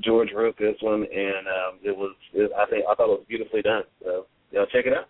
[0.00, 3.26] George wrote this one and um it was it, I think I thought it was
[3.28, 3.82] beautifully done.
[4.02, 5.08] So y'all check it out.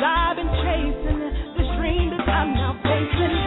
[0.00, 1.18] I've been chasing
[1.56, 3.37] this dream that I'm now facing.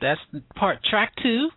[0.00, 0.20] That's
[0.54, 1.48] part track two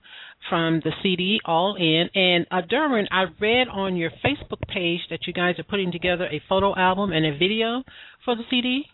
[0.50, 2.10] from the CD All In.
[2.13, 6.26] And uh, Derwin, I read on your Facebook page that you guys are putting together
[6.26, 7.84] a photo album and a video
[8.23, 8.86] for the CD.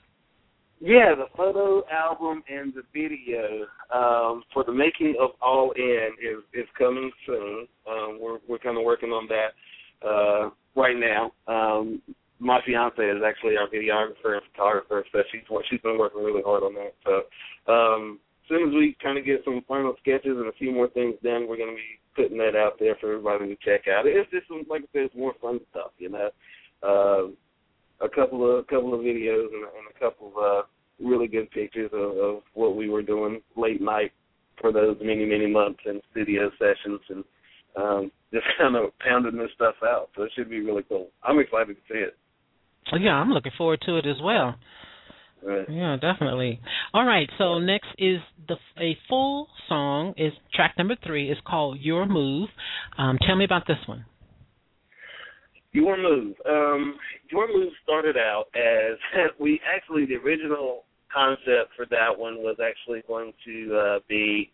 [0.80, 6.44] Yeah, the photo album and the video um, for the making of All In is
[6.54, 7.68] is coming soon.
[7.90, 11.32] Um, we're we're kind of working on that uh, right now.
[11.48, 12.02] Um,
[12.40, 16.64] my fiance is actually our videographer and photographer, so she's she's been working really hard
[16.64, 16.94] on that.
[17.06, 20.72] So um, as soon as we kind of get some final sketches and a few
[20.72, 23.88] more things done, we're going to be putting that out there for everybody to check
[23.88, 24.06] out.
[24.06, 26.30] It's just some, like I said, it's more fun stuff, you know.
[26.84, 27.32] Uh,
[28.06, 30.62] a couple of a couple of videos and, and a couple of uh,
[31.00, 34.12] really good pictures of, of what we were doing late night
[34.60, 37.24] for those many many months in studio sessions and
[37.78, 40.10] um, just kind of pounding this stuff out.
[40.18, 41.08] So it should be really cool.
[41.24, 42.18] I'm excited to see it.
[43.00, 44.56] Yeah, I'm looking forward to it as well.
[45.46, 45.70] Right.
[45.70, 46.62] Yeah, definitely.
[46.94, 51.80] All right, so next is the a full song is track number three is called
[51.82, 52.50] Your Move.
[52.98, 54.06] Um, tell me about this one.
[55.74, 56.36] Your Move.
[56.48, 56.96] Um,
[57.32, 58.98] Your Move started out as
[59.40, 64.52] we actually the original concept for that one was actually going to uh, be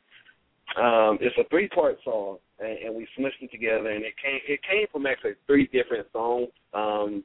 [0.77, 4.39] um, it's a three part song and, and we smushed it together and it came
[4.47, 7.23] it came from actually three different songs um,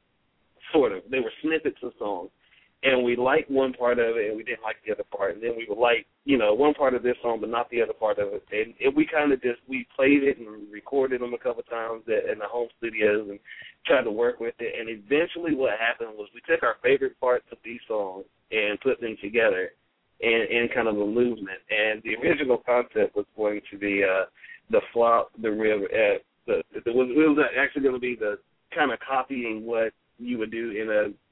[0.73, 2.29] sort of they were snippets of songs
[2.85, 5.33] and we liked one part of it and we didn't like the other part.
[5.33, 7.81] And then we would like you know one part of this song but not the
[7.81, 8.43] other part of it.
[8.51, 12.03] And, and we kind of just we played it and recorded them a couple times
[12.07, 13.39] at, in the home studios and
[13.85, 14.79] tried to work with it.
[14.79, 19.01] And eventually what happened was we took our favorite parts of these songs and put
[19.01, 19.71] them together
[20.21, 21.59] in in kind of a movement.
[21.69, 24.25] And the original concept was going to be uh
[24.69, 28.37] the flop the river uh the it was it was actually going to be the
[28.73, 31.24] kind of copying what you would do in a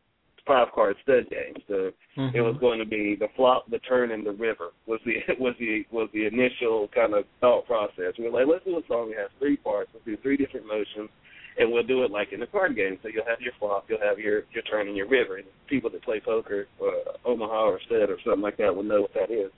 [0.45, 1.55] five card stud game.
[1.67, 2.35] So mm-hmm.
[2.35, 5.55] it was going to be the flop, the turn, and the river was the was
[5.59, 8.13] the was the initial kind of thought process.
[8.17, 9.89] We were like, let's do a song that has three parts.
[9.93, 11.09] Let's do three different motions,
[11.57, 12.97] and we'll do it like in a card game.
[13.01, 15.37] So you'll have your flop, you'll have your your turn, and your river.
[15.37, 19.01] And people that play poker, uh, Omaha or stud or something like that will know
[19.01, 19.51] what that is.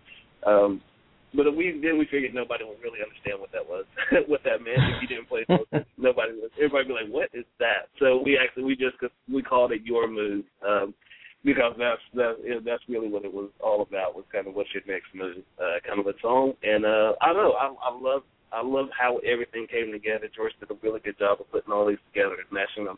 [0.45, 0.81] Um,
[1.33, 3.85] but we then we figured nobody would really understand what that was,
[4.27, 4.79] what that meant.
[4.95, 5.85] If you didn't play poker.
[6.65, 8.97] Everybody be like, "What is that?" So we actually we just
[9.31, 10.93] we called it your move um,
[11.43, 14.15] because that's that that's really what it was all about.
[14.15, 16.53] Was kind of what's your next move, uh, kind of a song.
[16.63, 20.27] And uh, I don't know, I, I love I love how everything came together.
[20.35, 22.97] George did a really good job of putting all these together and meshing them.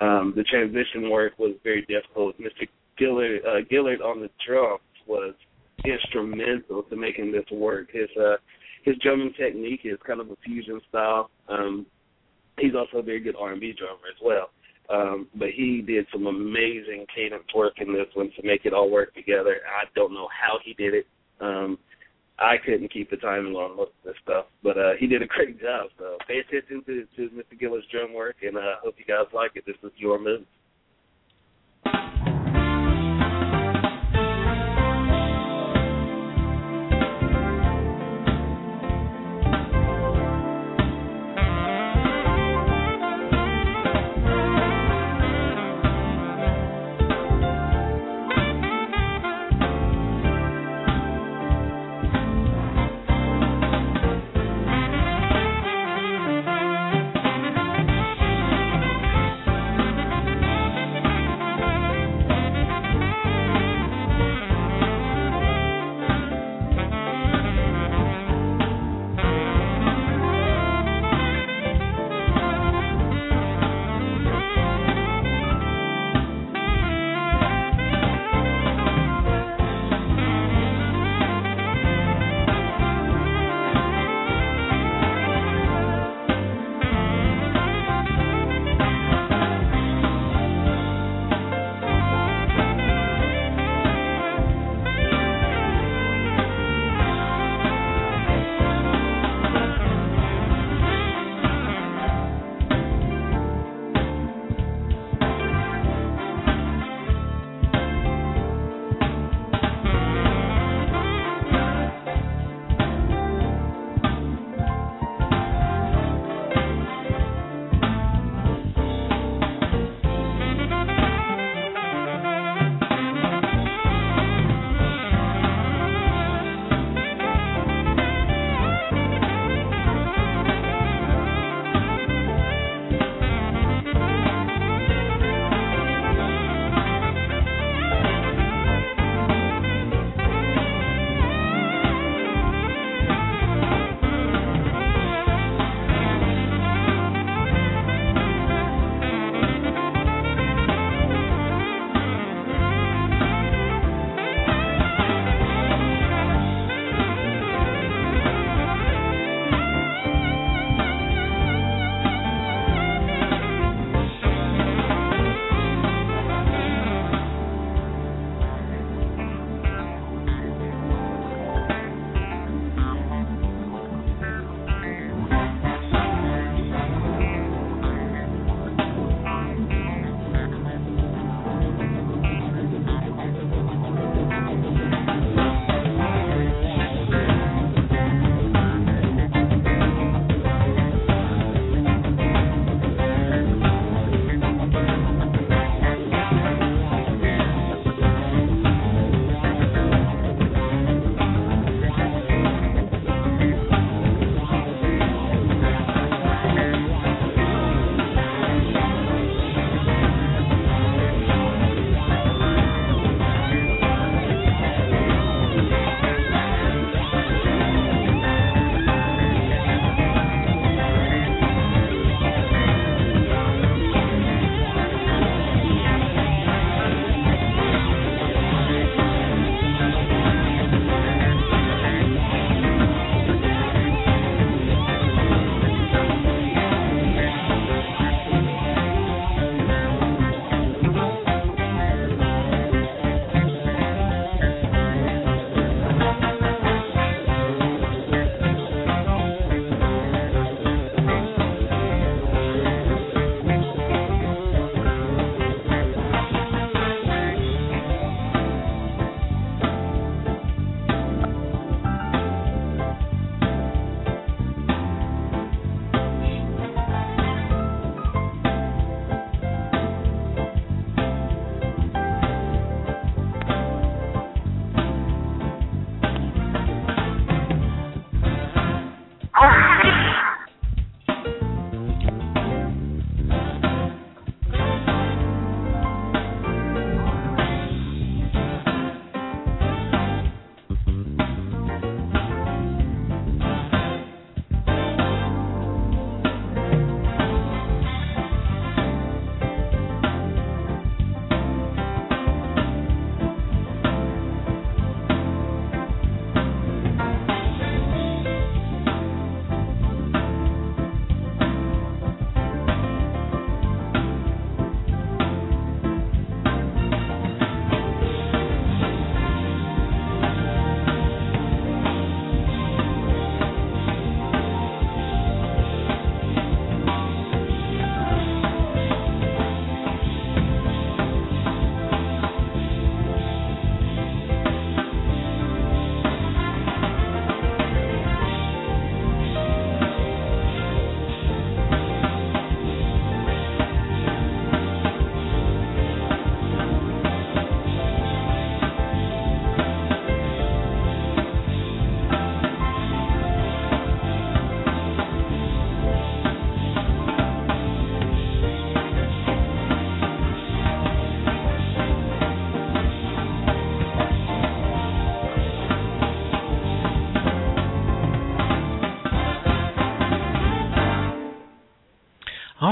[0.00, 2.36] Um, the transition work was very difficult.
[2.40, 2.66] Mr.
[2.98, 5.34] Gillard uh, Gillard on the drums was
[5.84, 7.88] instrumental to making this work.
[7.92, 8.36] His uh
[8.84, 11.30] his drumming technique is kind of a fusion style.
[11.48, 11.86] Um
[12.58, 14.50] he's also a very good R and B drummer as well.
[14.90, 18.90] Um, but he did some amazing cadence work in this one to make it all
[18.90, 19.56] work together.
[19.66, 21.06] I don't know how he did it.
[21.40, 21.78] Um
[22.36, 25.26] I couldn't keep the timing on most of this stuff, but uh he did a
[25.26, 25.88] great job.
[25.98, 27.58] So pay attention to, to Mr.
[27.58, 29.64] Gillard's drum work, and I uh, hope you guys like it.
[29.66, 30.44] This is your move.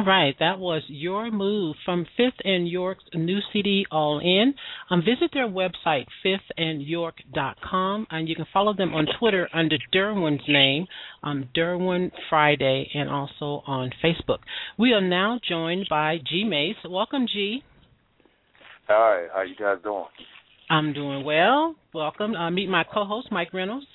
[0.02, 4.52] All right, that was Your Move from Fifth and York's new CD, All In.
[4.90, 10.88] Um, visit their website, fifthandyork.com, and you can follow them on Twitter under Derwin's name,
[11.22, 14.38] um, Derwin Friday, and also on Facebook.
[14.76, 16.74] We are now joined by G Mace.
[16.84, 17.62] Welcome, G.
[18.88, 20.06] Hi, how you guys doing?
[20.68, 21.76] I'm doing well.
[21.94, 22.34] Welcome.
[22.34, 23.86] Uh, meet my co-host, Mike Reynolds.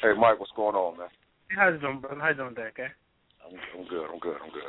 [0.00, 1.08] Hey, Mike, what's going on, man?
[1.54, 2.18] How's it doing, brother?
[2.18, 2.72] How you doing, Dak?
[2.72, 2.88] Okay.
[3.44, 4.06] I'm, I'm good.
[4.10, 4.36] I'm good.
[4.42, 4.62] I'm good.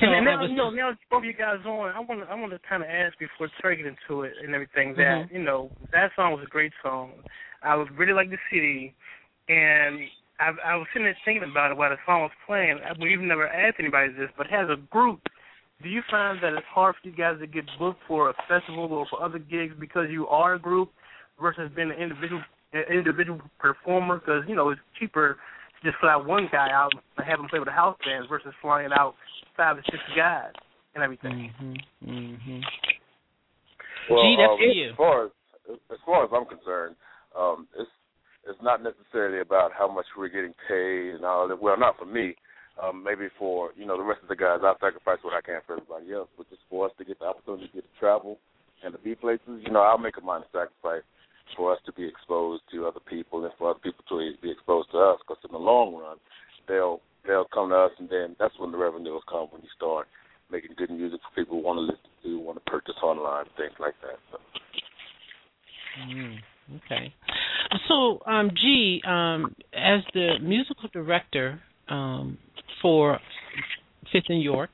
[0.00, 2.20] So and now, was you know, now that both of you guys on, I want
[2.22, 5.32] to, I want to kind of ask before taking into it and everything that Mhm.
[5.32, 7.12] you know that song was a great song.
[7.62, 8.94] I was really like the city,
[9.48, 10.00] and
[10.40, 12.80] I, I was sitting there thinking about it while the song was playing.
[12.84, 15.20] I- We've never asked anybody this, but as a group,
[15.82, 18.92] do you find that it's hard for you guys to get booked for a festival
[18.92, 20.90] or for other gigs because you are a group
[21.40, 22.42] versus being an individual
[22.72, 24.18] an individual performer?
[24.18, 25.38] Because you know it's cheaper
[25.80, 28.52] to just fly one guy out and have him play with a house band versus
[28.60, 29.14] flying out
[29.56, 30.52] five or six guys
[30.94, 31.52] and everything.
[31.60, 32.10] Mm-hmm.
[32.10, 32.60] Mm-hmm.
[34.10, 34.90] Well, Gee, that's um, you.
[34.90, 35.30] As far as
[35.90, 36.96] as far as I'm concerned,
[37.38, 37.90] um, it's
[38.46, 41.60] it's not necessarily about how much we're getting paid and all that.
[41.60, 42.36] Well, not for me.
[42.82, 45.60] Um, maybe for you know the rest of the guys, I'll sacrifice what I can
[45.66, 46.28] for everybody else.
[46.36, 48.38] But just for us to get the opportunity to get to travel
[48.84, 51.06] and to be places, you know, I'll make a minor sacrifice
[51.56, 54.90] for us to be exposed to other people and for other people to be exposed
[54.90, 55.20] to us.
[55.22, 56.16] Because in the long run,
[56.68, 60.06] they'll they'll come to us, and then that's when the revenues come when you start
[60.50, 63.72] making good music for people who want to listen to, want to purchase online, things
[63.80, 64.18] like that.
[64.30, 64.38] So.
[66.08, 66.36] Mm,
[66.76, 67.14] okay.
[67.88, 72.38] So, um, G, um, as the musical director um,
[72.82, 73.18] for
[74.12, 74.70] Fifth and York,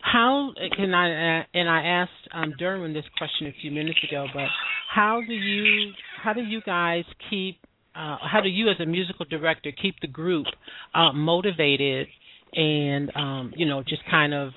[0.00, 1.44] how can I?
[1.54, 4.46] And I asked um, Derwin this question a few minutes ago, but
[4.94, 5.92] how do you?
[6.22, 7.58] How do you guys keep?
[7.98, 10.46] Uh, how do you, as a musical director, keep the group
[10.94, 12.06] uh, motivated
[12.54, 14.52] and um, you know just kind of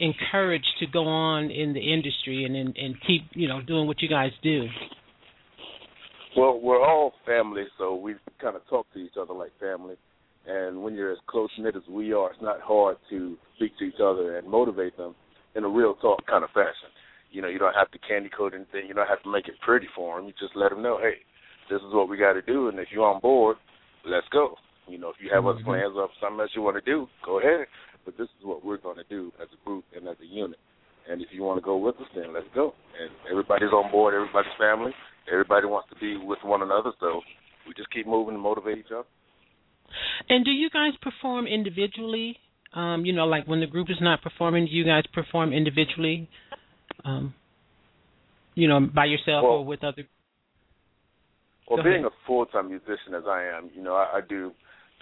[0.00, 4.02] encouraged to go on in the industry and and, and keep you know doing what
[4.02, 4.66] you guys do?
[6.36, 9.96] Well, we're all family, so we kind of talk to each other like family.
[10.46, 13.84] And when you're as close knit as we are, it's not hard to speak to
[13.84, 15.14] each other and motivate them
[15.54, 16.90] in a real talk kind of fashion.
[17.30, 18.88] You know, you don't have to candy coat anything.
[18.88, 20.26] You don't have to make it pretty for them.
[20.26, 21.18] You just let them know, hey,
[21.70, 23.56] this is what we got to do, and if you're on board,
[24.04, 24.56] let's go.
[24.88, 27.38] You know, if you have other plans or something else you want to do, go
[27.38, 27.66] ahead.
[28.04, 30.58] But this is what we're going to do as a group and as a unit.
[31.08, 32.74] And if you want to go with us, then let's go.
[33.00, 34.14] And everybody's on board.
[34.14, 34.92] Everybody's family.
[35.30, 36.92] Everybody wants to be with one another.
[36.98, 37.20] So
[37.66, 39.06] we just keep moving and motivate each other.
[40.28, 42.36] And do you guys perform individually?
[42.74, 46.28] Um, you know, like when the group is not performing, do you guys perform individually?
[47.04, 47.34] Um,
[48.54, 50.04] you know, by yourself Well- or with other?
[51.70, 52.12] Well, Go being ahead.
[52.12, 54.50] a full time musician as I am, you know, I, I do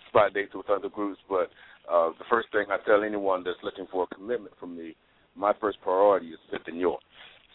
[0.08, 1.48] spot dates with other groups, but
[1.90, 4.94] uh, the first thing I tell anyone that's looking for a commitment from me,
[5.34, 7.00] my first priority is Fifth and York.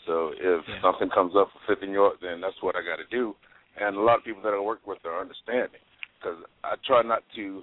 [0.07, 0.82] So if Yeah.
[0.82, 3.36] something comes up for Fifth and York, then that's what I got to do.
[3.80, 5.82] And a lot of people that I work with are understanding
[6.20, 7.61] because I try not to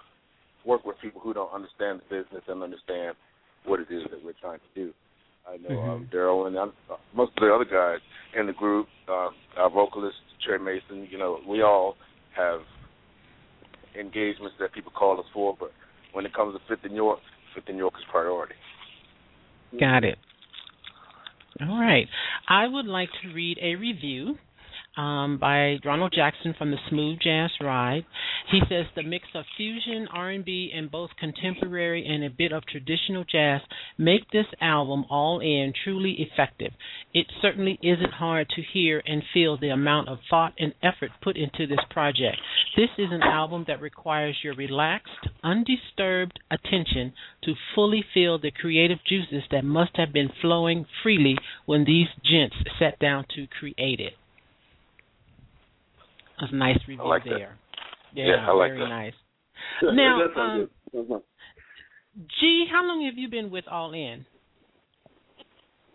[0.64, 3.16] work with people who don't understand the business and understand
[3.64, 4.92] what it is that we're trying to do.
[5.48, 7.98] I know um, Daryl and I'm, uh, most of the other guys
[8.38, 11.08] in the group, uh, our vocalist Trey Mason.
[11.10, 11.96] You know, we all
[12.36, 12.60] have
[13.98, 15.70] engagements that people call us for, but
[16.12, 17.18] when it comes to Fifth and York,
[17.54, 18.54] Fifth and York is priority.
[19.78, 20.18] Got it.
[21.60, 22.08] All right.
[22.48, 24.36] I would like to read a review
[24.96, 28.04] um, by Ronald Jackson from the Smooth Jazz Ride.
[28.50, 33.24] He says the mix of fusion, R&B, and both contemporary and a bit of traditional
[33.24, 33.60] jazz
[33.96, 36.72] make this album all in truly effective.
[37.14, 41.36] It certainly isn't hard to hear and feel the amount of thought and effort put
[41.36, 42.38] into this project.
[42.76, 47.12] This is an album that requires your relaxed, undisturbed attention
[47.44, 51.36] to fully feel the creative juices that must have been flowing freely
[51.66, 54.14] when these gents sat down to create it.
[56.40, 57.58] That's a nice review like there.
[58.14, 58.88] Yeah, Yeah, I like very that.
[58.88, 59.12] nice.
[59.82, 61.06] Now, um, good.
[61.08, 61.22] Mhm.
[62.40, 64.24] G, how long have you been with All In?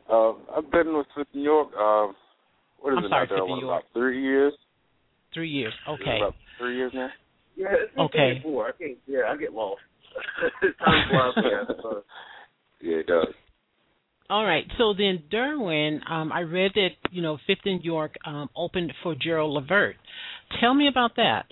[0.10, 1.70] Uh, I've been with Fifth and York.
[1.74, 2.14] Uh,
[2.80, 3.36] what is I'm it sorry, now?
[3.36, 3.48] Daryl?
[3.48, 3.84] Fifth and York.
[3.84, 4.54] About three years.
[5.34, 5.74] Three years.
[5.90, 6.18] Okay.
[6.22, 7.10] About three years now.
[7.56, 8.40] Yeah, it's Okay.
[8.44, 8.68] Four.
[8.68, 8.98] I can't.
[9.08, 9.82] Yeah, I get lost.
[10.86, 11.80] Time flies fast.
[12.82, 13.34] Yeah, it does.
[14.30, 14.66] All right.
[14.78, 19.16] So then, Derwin, um, I read that you know Fifth and York um, opened for
[19.16, 19.96] Gerald Levert.
[20.60, 21.46] Tell me about that.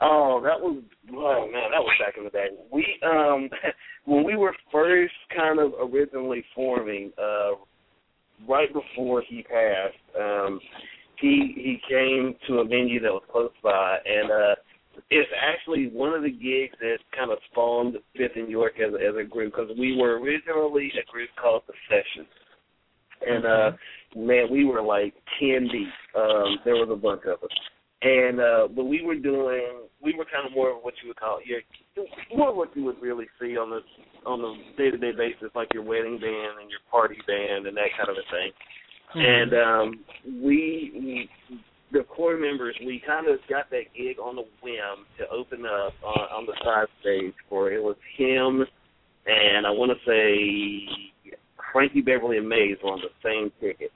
[0.00, 0.82] Oh, that was
[1.12, 2.48] oh man, that was back in the day.
[2.70, 3.48] We um
[4.04, 7.52] when we were first kind of originally forming, uh
[8.48, 10.60] right before he passed, um
[11.20, 14.54] he he came to a venue that was close by and uh
[15.10, 19.16] it's actually one of the gigs that kind of spawned Fifth and York as as
[19.16, 22.28] a group because we were originally a group called the Sessions,
[23.26, 23.70] and uh,
[24.16, 25.88] man, we were like ten deep.
[26.16, 27.56] Um, there was a bunch of us,
[28.02, 31.18] and uh, but we were doing we were kind of more of what you would
[31.18, 31.60] call your
[32.36, 33.80] more what you would really see on the
[34.26, 37.76] on the day to day basis, like your wedding band and your party band and
[37.76, 38.52] that kind of a thing.
[39.14, 39.20] Mm-hmm.
[39.22, 41.30] And um, we, we
[41.92, 45.94] the core members, we kind of got that gig on the whim to open up
[46.04, 48.66] on, on the side stage for it was him
[49.26, 51.22] and I want to say
[51.72, 53.92] Frankie Beverly and Maze were on the same ticket.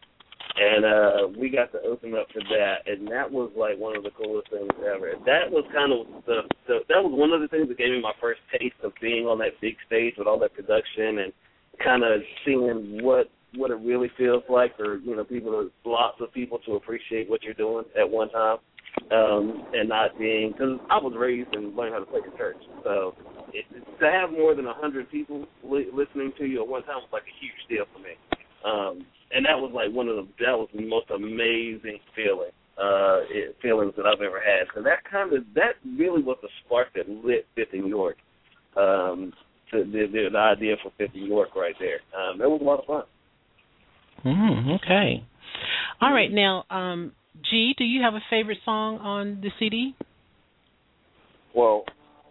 [0.57, 2.87] And uh we got to open up for that.
[2.87, 5.13] And that was like one of the coolest things ever.
[5.27, 8.01] That was kind of the, the that was one of the things that gave me
[8.01, 11.33] my first taste of being on that big stage with all that production and
[11.83, 16.33] kind of seeing what what it really feels like for you know people lots of
[16.33, 18.59] people to appreciate what you're doing at one time
[19.11, 22.59] um and not being because i was raised and learned how to play in church.
[22.85, 23.15] So
[23.53, 26.97] it, to have more than a hundred people li- listening to you at one time
[26.97, 28.15] was like a huge deal for me
[28.65, 33.21] um and that was like one of the that was the most amazing feeling uh
[33.31, 36.89] it, feelings that i've ever had so that kind of that really was the spark
[36.95, 38.17] that lit fifth and york
[38.77, 39.33] um
[39.73, 42.81] the, the the idea for fifth and york right there um it was a lot
[42.81, 43.03] of fun
[44.25, 45.25] Mm, okay.
[46.01, 46.31] All right.
[46.31, 47.13] Now, um,
[47.49, 49.95] G, do you have a favorite song on the CD?
[51.55, 51.85] Well,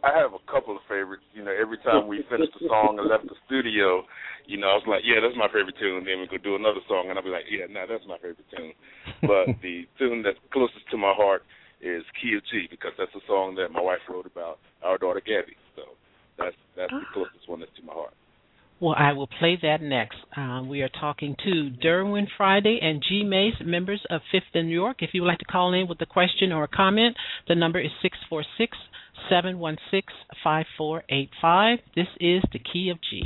[0.10, 1.24] I have a couple of favorites.
[1.34, 4.02] You know, every time we finished the song and left the studio,
[4.50, 6.02] you know, I was like, yeah, that's my favorite tune.
[6.02, 8.50] Then we could do another song, and I'll be like, yeah, no, that's my favorite
[8.50, 8.74] tune.
[9.22, 11.46] But the tune that's closest to my heart
[11.82, 15.22] is Key of G because that's a song that my wife wrote about our daughter
[15.22, 15.56] Gabby.
[15.78, 15.94] So
[16.38, 18.18] that's that's the closest one that's to my heart.
[18.80, 20.18] Well, I will play that next.
[20.38, 24.74] Um, we are talking to Derwin Friday and G Mace, members of Fifth in New
[24.74, 24.98] York.
[25.02, 27.16] If you would like to call in with a question or a comment,
[27.48, 28.78] the number is six four six
[29.30, 30.14] seven one six
[30.44, 31.80] five four eight five.
[31.96, 33.24] This is the Key of G.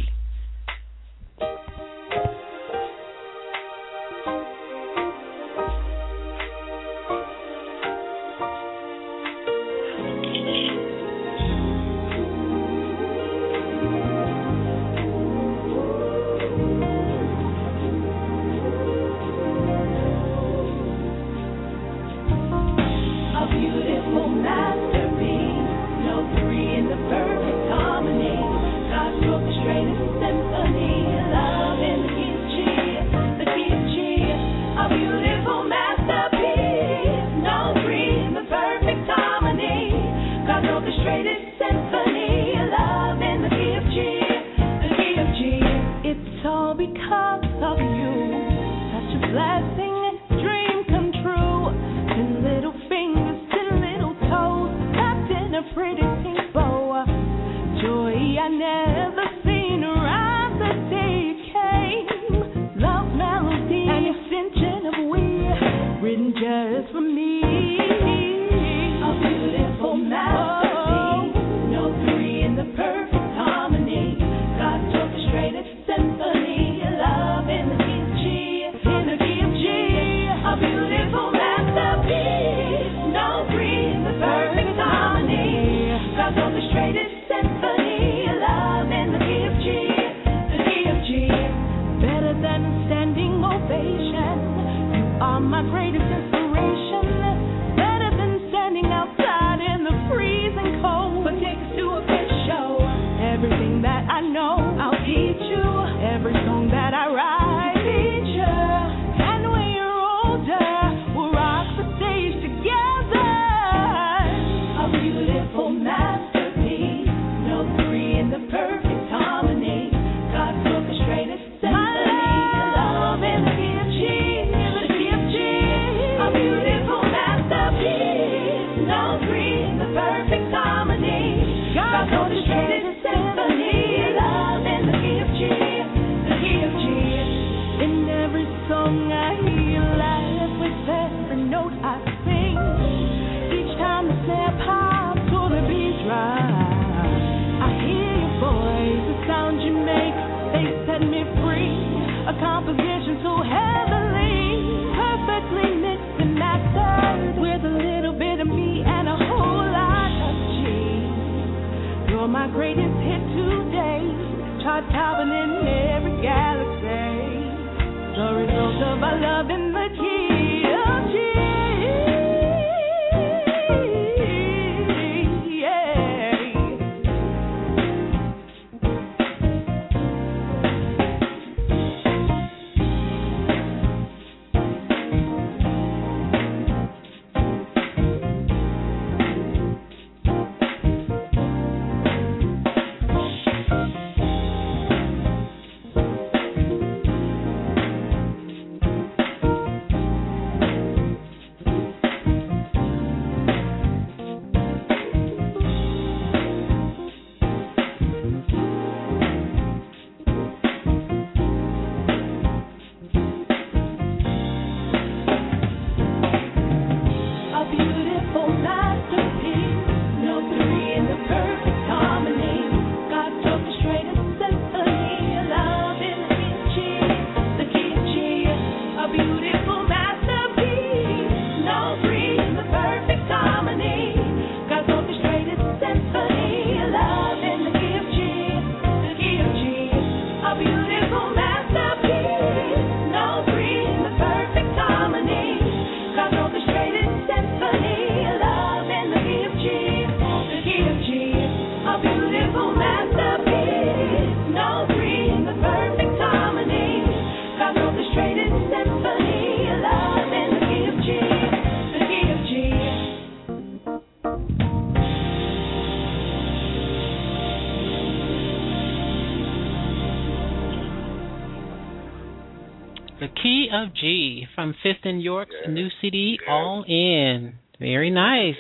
[274.64, 275.72] from Fifth and York's Yeah.
[275.72, 276.54] new CD, Yeah.
[276.54, 277.56] All In.
[277.80, 278.56] Very nice.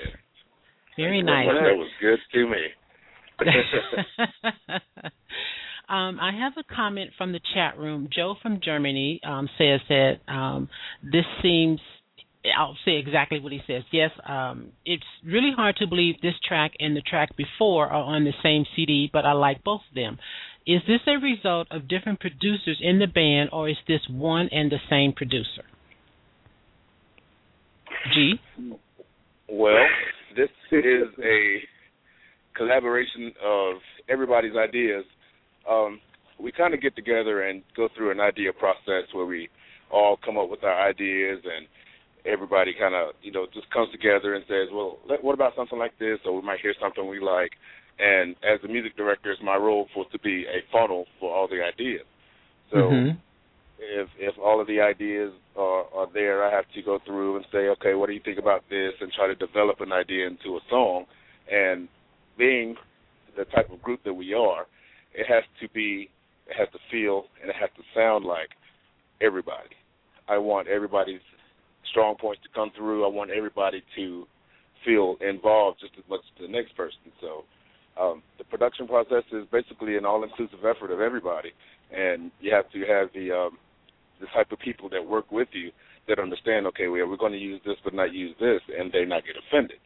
[0.98, 1.48] Very nice.
[1.48, 2.74] That was good to me.
[5.88, 8.10] um, I have a comment from the chat room.
[8.12, 10.68] Joe from Germany um, says that um,
[11.02, 11.80] this seems.
[12.58, 13.84] I'll say exactly what he says.
[13.92, 18.26] Yes, um, it's really hard to believe this track and the track before are on
[18.26, 20.20] the same CD, but I like both of them.
[20.68, 24.70] Is this a result of different producers in the band, or is this one and
[24.70, 25.64] the same producer?
[28.12, 28.40] G.
[29.50, 29.86] Well,
[30.36, 31.60] this is a
[32.56, 33.76] collaboration of
[34.10, 35.06] everybody's ideas.
[35.70, 36.00] Um,
[36.40, 39.50] we kind of get together and go through an idea process where we
[39.92, 41.68] all come up with our ideas and
[42.26, 45.80] everybody kind of you know just comes together and says, well, let, what about something
[45.80, 46.20] like this?
[46.26, 47.52] Or we might hear something we like.
[48.00, 51.48] And as the music director, it's my role for to be a funnel for all
[51.48, 52.06] the ideas.
[52.72, 53.18] So Mhm.
[53.92, 57.46] If if all of the ideas are, are there, I have to go through and
[57.52, 60.58] say, okay, what do you think about this, and try to develop an idea into
[60.58, 61.06] a song.
[61.52, 61.88] And
[62.38, 62.76] being
[63.38, 64.66] the type of group that we are,
[65.14, 66.10] it has to be,
[66.48, 68.50] it has to feel, and it has to sound like
[69.22, 69.76] everybody.
[70.28, 71.22] I want everybody's
[71.92, 73.06] strong points to come through.
[73.06, 74.26] I want everybody to
[74.86, 77.12] feel involved just as much as the next person.
[77.22, 77.44] So
[78.02, 81.52] um, the production process is basically an all-inclusive effort of everybody,
[81.96, 83.58] and you have to have the um,
[84.24, 85.72] the type of people that work with you
[86.08, 86.66] that understand.
[86.68, 89.78] Okay, we're going to use this, but not use this, and they not get offended.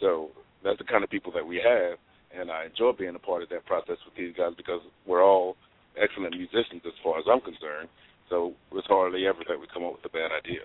[0.00, 0.30] So
[0.64, 1.98] that's the kind of people that we have,
[2.32, 5.56] and I enjoy being a part of that process with these guys because we're all
[6.00, 7.88] excellent musicians as far as I'm concerned.
[8.30, 10.64] So it's hardly ever that we come up with a bad idea.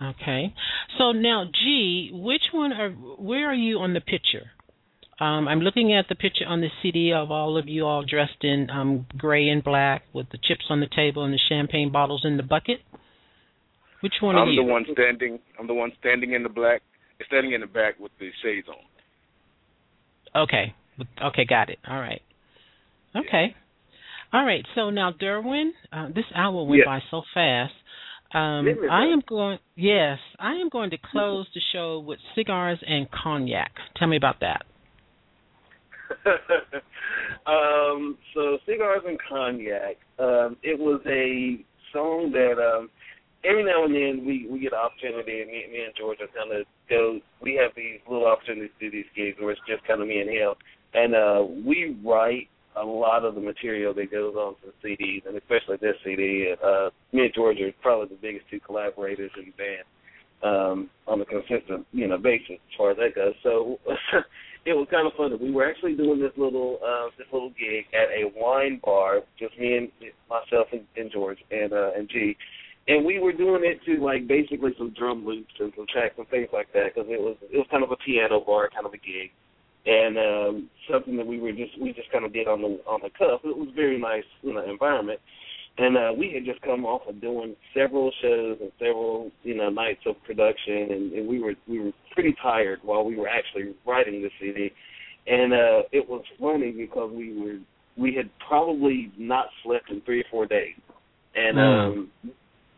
[0.00, 0.54] Okay.
[0.96, 2.90] So now, G, which one are?
[2.90, 4.50] Where are you on the picture?
[5.20, 8.42] Um, I'm looking at the picture on the CD of all of you all dressed
[8.42, 12.22] in um, gray and black with the chips on the table and the champagne bottles
[12.24, 12.78] in the bucket.
[14.00, 14.60] Which one are you?
[14.60, 15.38] I'm the one standing.
[15.58, 16.82] I'm the one standing in the black,
[17.26, 20.42] standing in the back with the shades on.
[20.44, 20.72] Okay.
[21.24, 21.78] Okay, got it.
[21.88, 22.22] All right.
[23.16, 23.56] Okay.
[24.32, 24.64] All right.
[24.76, 26.86] So now, Derwin, uh, this hour went Yes.
[26.86, 27.74] by so fast.
[28.32, 29.58] Um, I am going.
[29.74, 33.72] Yes, I am going to close the show with cigars and cognac.
[33.96, 34.66] Tell me about that.
[37.46, 39.96] um, so cigars and cognac.
[40.18, 42.90] Um, it was a song that um,
[43.44, 46.28] every now and then we we get an opportunity, and me, me and George are
[46.28, 47.20] kind of go.
[47.42, 50.20] We have these little opportunities to do these gigs where it's just kind of me
[50.20, 50.54] and him,
[50.94, 55.26] and uh, we write a lot of the material that goes on to the CDs,
[55.26, 56.54] and especially this CD.
[56.62, 59.84] Uh, me and George are probably the biggest two collaborators in the band
[60.42, 63.34] um, on a consistent, you know, basis as far as that goes.
[63.42, 63.78] So
[64.64, 65.36] it was kind of fun.
[65.40, 69.58] We were actually doing this little uh, this little gig at a wine bar, just
[69.58, 69.88] me and
[70.28, 72.36] myself and, and George and uh, and G,
[72.88, 76.28] and we were doing it to like basically some drum loops and some tracks and
[76.28, 78.92] things like that because it was it was kind of a piano bar kind of
[78.92, 79.30] a gig,
[79.86, 83.00] and um, something that we were just we just kind of did on the on
[83.02, 83.40] the cuff.
[83.44, 85.20] It was very nice you know environment.
[85.80, 89.70] And uh, we had just come off of doing several shows and several, you know,
[89.70, 93.74] nights of production, and, and we were we were pretty tired while we were actually
[93.86, 94.72] writing the CD.
[95.28, 97.58] And uh, it was funny because we were
[97.96, 100.74] we had probably not slept in three or four days,
[101.34, 101.86] and Mm.
[101.86, 102.10] um,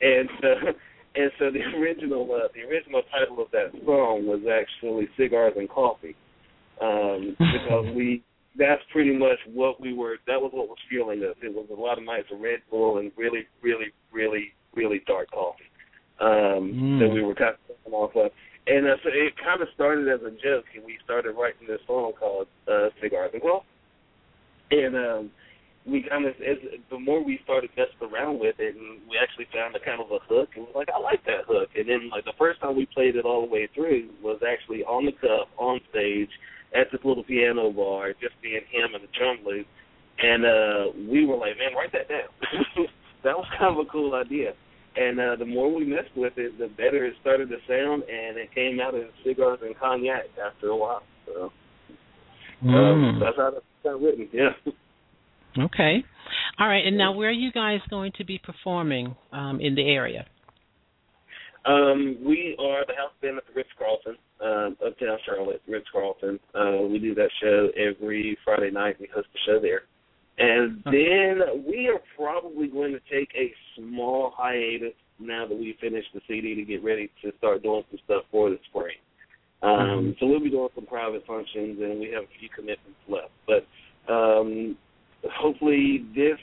[0.03, 0.73] and uh,
[1.15, 5.71] and so the original uh, the original title of that song was actually cigars and
[5.71, 6.17] coffee,
[6.83, 8.23] um, because we
[8.59, 10.17] that's pretty much what we were.
[10.27, 11.37] That was what was fueling us.
[11.43, 15.31] It was a lot of nights of Red Bull and really, really, really, really dark
[15.31, 15.65] coffee
[16.21, 16.99] um, Mm.
[17.01, 18.31] that we were kind of coming off of.
[18.67, 21.81] And uh, so it kind of started as a joke, and we started writing this
[21.87, 23.67] song called uh, "Cigars and Coffee."
[24.71, 25.31] And um,
[25.87, 26.59] we kind of, as
[26.91, 30.11] the more we started messing around with it, and we actually found a kind of
[30.13, 31.71] a hook, and we're like, I like that hook.
[31.75, 34.85] And then, like the first time we played it all the way through was actually
[34.85, 36.31] on the cuff, on stage,
[36.75, 39.67] at this little piano bar, just being him and the drum loop.
[40.23, 42.29] And uh we were like, man, write that down.
[43.25, 44.53] that was kind of a cool idea.
[44.97, 48.37] And uh the more we messed with it, the better it started to sound, and
[48.37, 51.03] it came out as cigars and cognac after a while.
[51.27, 51.51] So
[52.63, 52.71] um,
[53.17, 53.21] Mm.
[53.21, 54.29] that's how it's kind of written.
[54.33, 54.51] Yeah.
[55.65, 56.05] Okay.
[56.59, 56.87] All right.
[56.87, 60.27] And now, where are you guys going to be performing um, in the area?
[61.67, 66.41] Um, we are the house band at the Ritz Carlton, um, uptown Charlotte, Ritz Carlton.
[66.55, 68.97] Uh, we do that show every Friday night.
[68.99, 69.83] We host the show there.
[70.39, 76.09] And then we are probably going to take a small hiatus now that we finished
[76.15, 78.97] the CD to get ready to start doing some stuff for the spring.
[79.63, 83.33] Um, so we'll be doing some private functions, and we have a few commitments left.
[83.47, 83.67] But
[84.11, 84.79] um,
[85.31, 86.39] hopefully this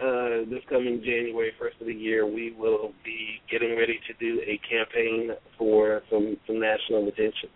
[0.00, 3.19] uh, this coming January, first of the year, we will be
[3.50, 7.48] getting ready to do a campaign for some some national attention,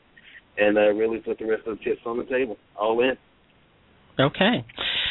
[0.58, 2.56] and uh, really put the rest of the chips on the table.
[2.78, 3.16] All in.
[4.18, 4.64] Okay.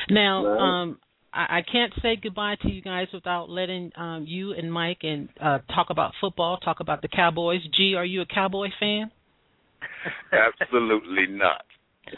[0.10, 0.82] Now, Right.
[0.82, 1.00] um,
[1.34, 5.30] I, I can't say goodbye to you guys without letting um, you and Mike and
[5.42, 7.62] uh, talk about football, talk about the Cowboys.
[7.76, 9.12] G, are you a Cowboy fan?
[10.32, 11.64] Absolutely not.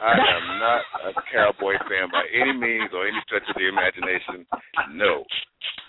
[0.01, 4.45] I am not a Cowboy fan by any means or any stretch of the imagination.
[4.93, 5.23] No.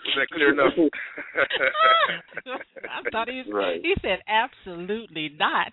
[0.06, 0.72] Was that clear enough?
[2.46, 3.80] I thought he was, Right.
[3.82, 5.72] he said absolutely not.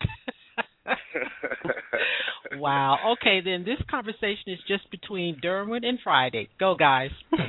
[2.57, 2.97] wow.
[3.13, 6.49] Okay, then this conversation is just between Derwin and Friday.
[6.59, 7.11] Go guys.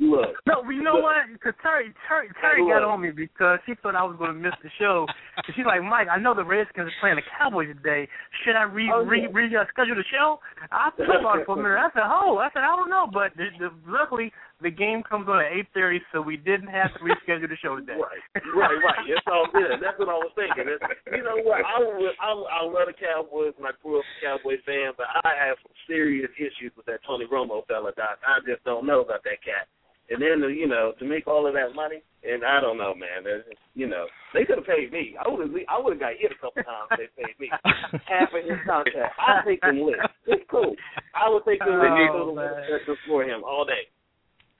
[0.00, 1.26] Look, No, you know what?
[1.32, 4.38] Because Terry, Terry, Terry Hey, got on me because she thought I was going to
[4.38, 5.06] miss the show.
[5.36, 8.06] And she's like, Mike, I know the Redskins are playing the Cowboys today.
[8.44, 9.28] Should I re Oh, re yeah.
[9.34, 10.38] re uh, schedule the show?
[10.70, 11.82] I thought about it for a minute.
[11.82, 15.28] I said, oh, I said I don't know, but the, the, luckily the game comes
[15.28, 17.94] on at eight thirty, so we didn't have to reschedule the show today.
[17.94, 19.02] Right, right, right.
[19.06, 19.78] It's all good.
[19.78, 20.66] That's what I was thinking.
[20.66, 20.82] It's,
[21.14, 21.62] you know what?
[21.62, 25.06] I would, I, I love the Cowboys, and I grew up a Cowboy fan, but
[25.22, 27.92] I have some serious issues with that Tony Romo fella.
[27.94, 29.70] Doc, I just don't know about that cat.
[30.10, 33.22] And then, you know, to make all of that money, and I don't know, man.
[33.24, 33.44] There's,
[33.74, 35.14] you know, they could have paid me.
[35.20, 36.88] I would have, I would have got hit a couple times.
[36.96, 37.50] If they paid me
[38.08, 39.14] half of his contract.
[39.20, 40.00] I'll take them list.
[40.26, 40.74] It's cool.
[41.14, 42.96] I would take them Oh, list man.
[43.06, 43.84] for him all day.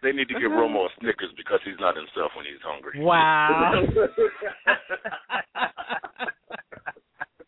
[0.03, 3.01] They need to give Romo a Snickers because he's not himself when he's hungry.
[3.03, 3.83] wow.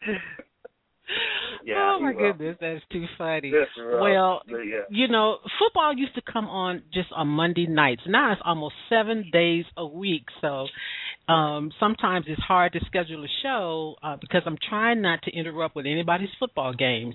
[1.65, 3.51] yeah, oh my he goodness, that's too funny.
[3.53, 4.01] That's rough.
[4.01, 4.83] Well, yeah.
[4.91, 8.03] you know, football used to come on just on Monday nights.
[8.07, 10.25] Now it's almost seven days a week.
[10.41, 10.67] So
[11.31, 15.77] um sometimes it's hard to schedule a show uh, because I'm trying not to interrupt
[15.77, 17.15] with anybody's football games.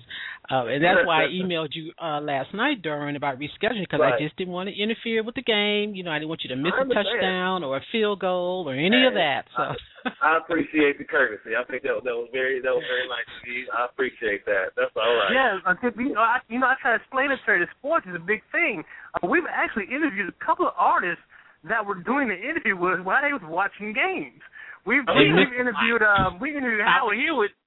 [0.50, 4.22] Uh, and that's why I emailed you uh last night, Derwin, about rescheduling because I
[4.22, 5.94] just didn't want to interfere with the game.
[5.94, 7.06] You know, I didn't want you to miss I a understand.
[7.20, 9.44] touchdown or a field goal or any of that.
[9.56, 9.74] So
[10.22, 11.58] I appreciate the courtesy.
[11.58, 13.66] I think that that was very that was very nice of you.
[13.74, 14.72] I appreciate that.
[14.76, 15.32] That's all right.
[15.34, 15.58] Yeah,
[15.98, 17.58] you know, I, you know, I try to explain it to her.
[17.60, 18.84] that Sports is a big thing.
[19.14, 21.22] Uh, we've actually interviewed a couple of artists
[21.68, 24.40] that were doing the interview with while they was watching games.
[24.86, 25.34] We've, Oh, we, yeah.
[25.36, 27.50] we've interviewed um we interviewed Howard Hewitt.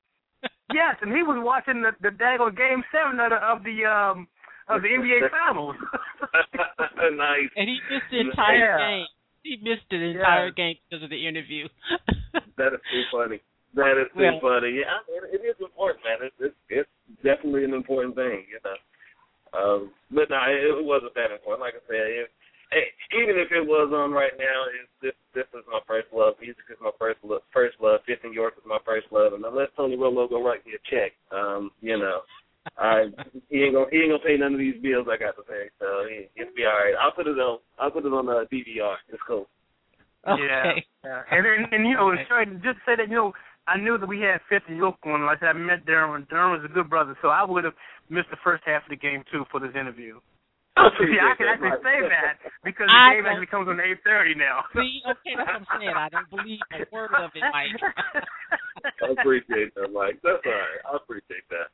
[0.72, 4.28] Yes, and he was watching the the daggone game seven of the of the um
[4.70, 5.76] of the NBA finals.
[7.18, 7.50] nice.
[7.56, 8.78] and he missed the entire Yeah.
[8.78, 9.06] game.
[9.44, 10.52] He missed the entire Yeah.
[10.62, 11.68] game because of the interview.
[12.58, 13.42] That is too funny.
[13.76, 14.40] That is too Yeah.
[14.40, 14.80] funny.
[14.86, 16.18] Yeah, it, it is important, man.
[16.28, 16.90] It's, it's it's
[17.24, 18.78] definitely an important thing, you know.
[19.52, 21.62] Um, but no, it, it wasn't that important.
[21.66, 22.30] Like I said, it,
[22.72, 26.36] it, even if it was on right now, it's, this this is my first love.
[26.42, 27.42] Music is my first love.
[27.54, 28.02] First love.
[28.06, 29.34] Fifth and York is my first love.
[29.34, 32.22] And unless Tony Romo go write me a check, um, you know,
[32.78, 33.10] I
[33.50, 35.74] he ain't gonna he ain't gonna pay none of these bills I got to pay.
[35.80, 36.94] So he, it'll be all right.
[37.00, 37.60] I'll put it on.
[37.80, 38.96] I'll put it on the DVR.
[39.10, 39.48] It's cool.
[40.28, 40.86] okay.
[41.04, 43.34] Yeah, and and, and you know, and sorry, just to say that you know,
[43.68, 45.26] I knew that we had Fifth and York on.
[45.26, 46.28] Like I said, I met Darren.
[46.28, 47.74] Darren was a good brother, so I would have
[48.10, 50.20] missed the first half of the game too for this interview.
[50.80, 53.80] I See, I can actually that, say that because the I game actually comes on
[53.84, 54.64] eight thirty now.
[54.72, 55.96] See, okay, that's what I'm saying.
[55.96, 57.76] I don't believe a word of it, Mike.
[59.04, 60.24] I appreciate that, Mike.
[60.24, 60.82] That's all right.
[60.88, 61.68] I appreciate that.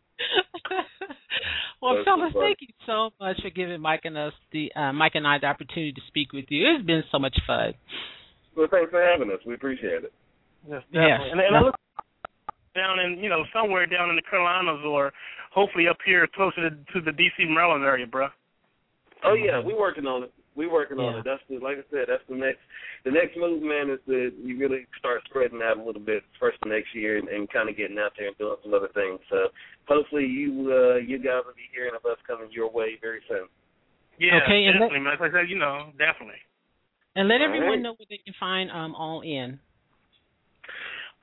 [1.82, 4.94] well, That's fellas, so thank you so much for giving Mike and us the uh,
[4.94, 6.66] Mike and I the opportunity to speak with you.
[6.74, 7.74] It's been so much fun.
[8.58, 9.40] Well, thanks for having us.
[9.46, 10.14] We appreciate it.
[10.68, 11.22] Yes, Yes.
[11.22, 11.32] definitely.
[11.32, 11.76] And, and I look
[12.74, 15.14] down in you know somewhere down in the Carolinas or
[15.54, 17.46] hopefully up here closer to, to the D.C.
[17.46, 18.28] Maryland area, bro.
[19.24, 20.34] Oh yeah, we working on it.
[20.56, 21.26] We working on it.
[21.26, 22.06] That's the like I said.
[22.08, 22.60] That's the next.
[23.04, 26.58] The next move, man, is to you really start spreading out a little bit first
[26.64, 29.20] of next year and, and kind of getting out there and doing some other things.
[29.30, 29.54] So
[29.88, 33.48] hopefully you uh you guys will be hearing of us coming your way very soon.
[34.18, 35.18] Yeah, Okay, and definitely, man.
[35.20, 36.42] Like I said, you know, definitely.
[37.16, 37.82] And let All everyone right.
[37.82, 39.60] know where they can find um All In.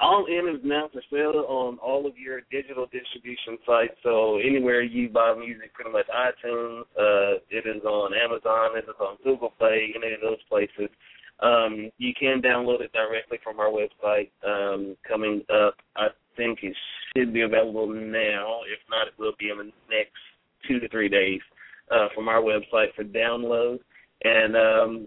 [0.02, 3.94] All in is now for sale on all of your digital distribution sites.
[4.02, 8.96] So anywhere you buy music, pretty much iTunes, uh, it is on Amazon, it is
[8.98, 10.90] on Google Play, any of those places.
[11.38, 14.30] Um, you can download it directly from our website.
[14.44, 16.76] Um, coming up, I think it
[17.16, 18.62] should be available now.
[18.66, 20.18] If not, it will be in the next
[20.66, 21.40] two to three days
[21.92, 23.78] uh, from our website for download.
[24.24, 25.06] And um,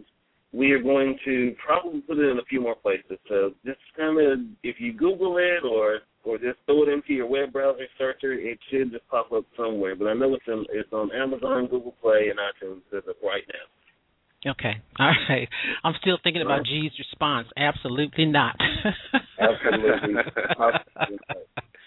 [0.56, 3.18] we are going to probably put it in a few more places.
[3.28, 7.28] So just kind of, if you Google it or or just throw it into your
[7.28, 9.96] web browser searcher, it should just pop up somewhere.
[9.96, 13.44] But I know it's in, it's on Amazon, Google Play, and iTunes as of right
[13.48, 14.52] now.
[14.52, 14.82] Okay.
[15.00, 15.48] All right.
[15.84, 17.48] I'm still thinking about G's response.
[17.58, 18.56] Absolutely not.
[19.40, 20.16] Absolutely.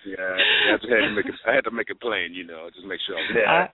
[0.07, 1.35] yeah, I had to make it.
[1.47, 3.17] I had to make it plain, you know, just make sure.
[3.17, 3.69] I was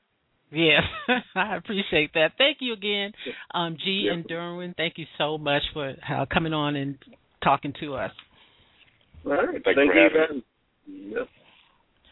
[0.55, 0.80] Yeah.
[1.09, 2.32] Yes, I appreciate that.
[2.38, 3.12] Thank you again,
[3.52, 4.14] um, G Yep.
[4.14, 4.76] and Derwin.
[4.76, 6.96] Thank you so much for uh, coming on and
[7.42, 8.12] talking to us.
[9.26, 9.62] All right.
[9.64, 10.42] Thank Thank, you for having guys.
[10.86, 11.28] Yep.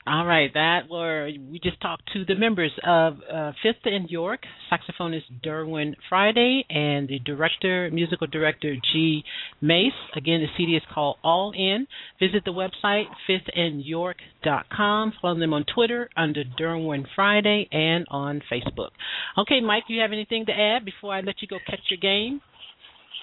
[0.04, 4.40] All right, that were we just talked to the members of uh, Fifth and York,
[4.68, 9.22] saxophonist Derwin Friday, and the director, musical director G.
[9.60, 9.92] Mace.
[10.16, 11.86] Again, the CD is called All In.
[12.18, 15.12] Visit the website fifthandyork.com.
[15.22, 18.90] Follow them on Twitter under Derwin Friday and on Facebook.
[19.38, 22.00] Okay, Mike, do you have anything to add before I let you go catch your
[22.00, 22.40] game?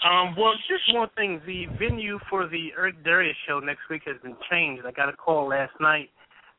[0.10, 1.42] Um, well, just one thing.
[1.46, 4.84] The venue for the Eric Darius show next week has been changed.
[4.86, 6.10] I got a call last night,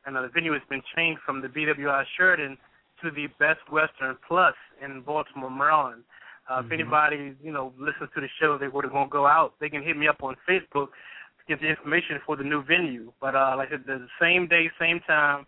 [0.05, 2.57] and the venue has been changed from the BWI Sheraton
[3.01, 6.03] to the Best Western Plus in Baltimore, Maryland.
[6.49, 9.53] Uh, If anybody, you know, listens to the show, they were going to go out.
[9.59, 13.11] They can hit me up on Facebook to get the information for the new venue.
[13.21, 15.45] But uh, like I said, the same day, same time,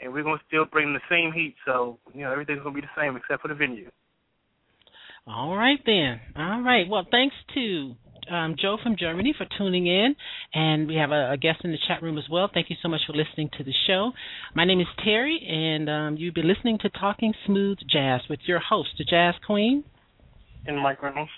[0.00, 1.56] and we're going to still bring the same heat.
[1.66, 3.90] So you know, everything's going to be the same except for the venue.
[5.26, 6.20] All right then.
[6.36, 6.88] All right.
[6.88, 7.94] Well, thanks to
[8.30, 10.14] um, Joe from Germany for tuning in,
[10.54, 12.50] and we have a, a guest in the chat room as well.
[12.52, 14.12] Thank you so much for listening to the show.
[14.54, 18.58] My name is Terry, and um, you've been listening to Talking Smooth Jazz with your
[18.58, 19.84] host, the Jazz Queen.
[20.66, 21.30] And Mike Reynolds.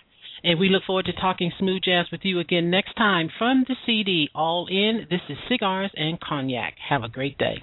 [0.43, 3.75] And we look forward to talking smooth jazz with you again next time from the
[3.85, 5.07] CD All In.
[5.11, 6.75] This is Cigars and Cognac.
[6.89, 7.63] Have a great day.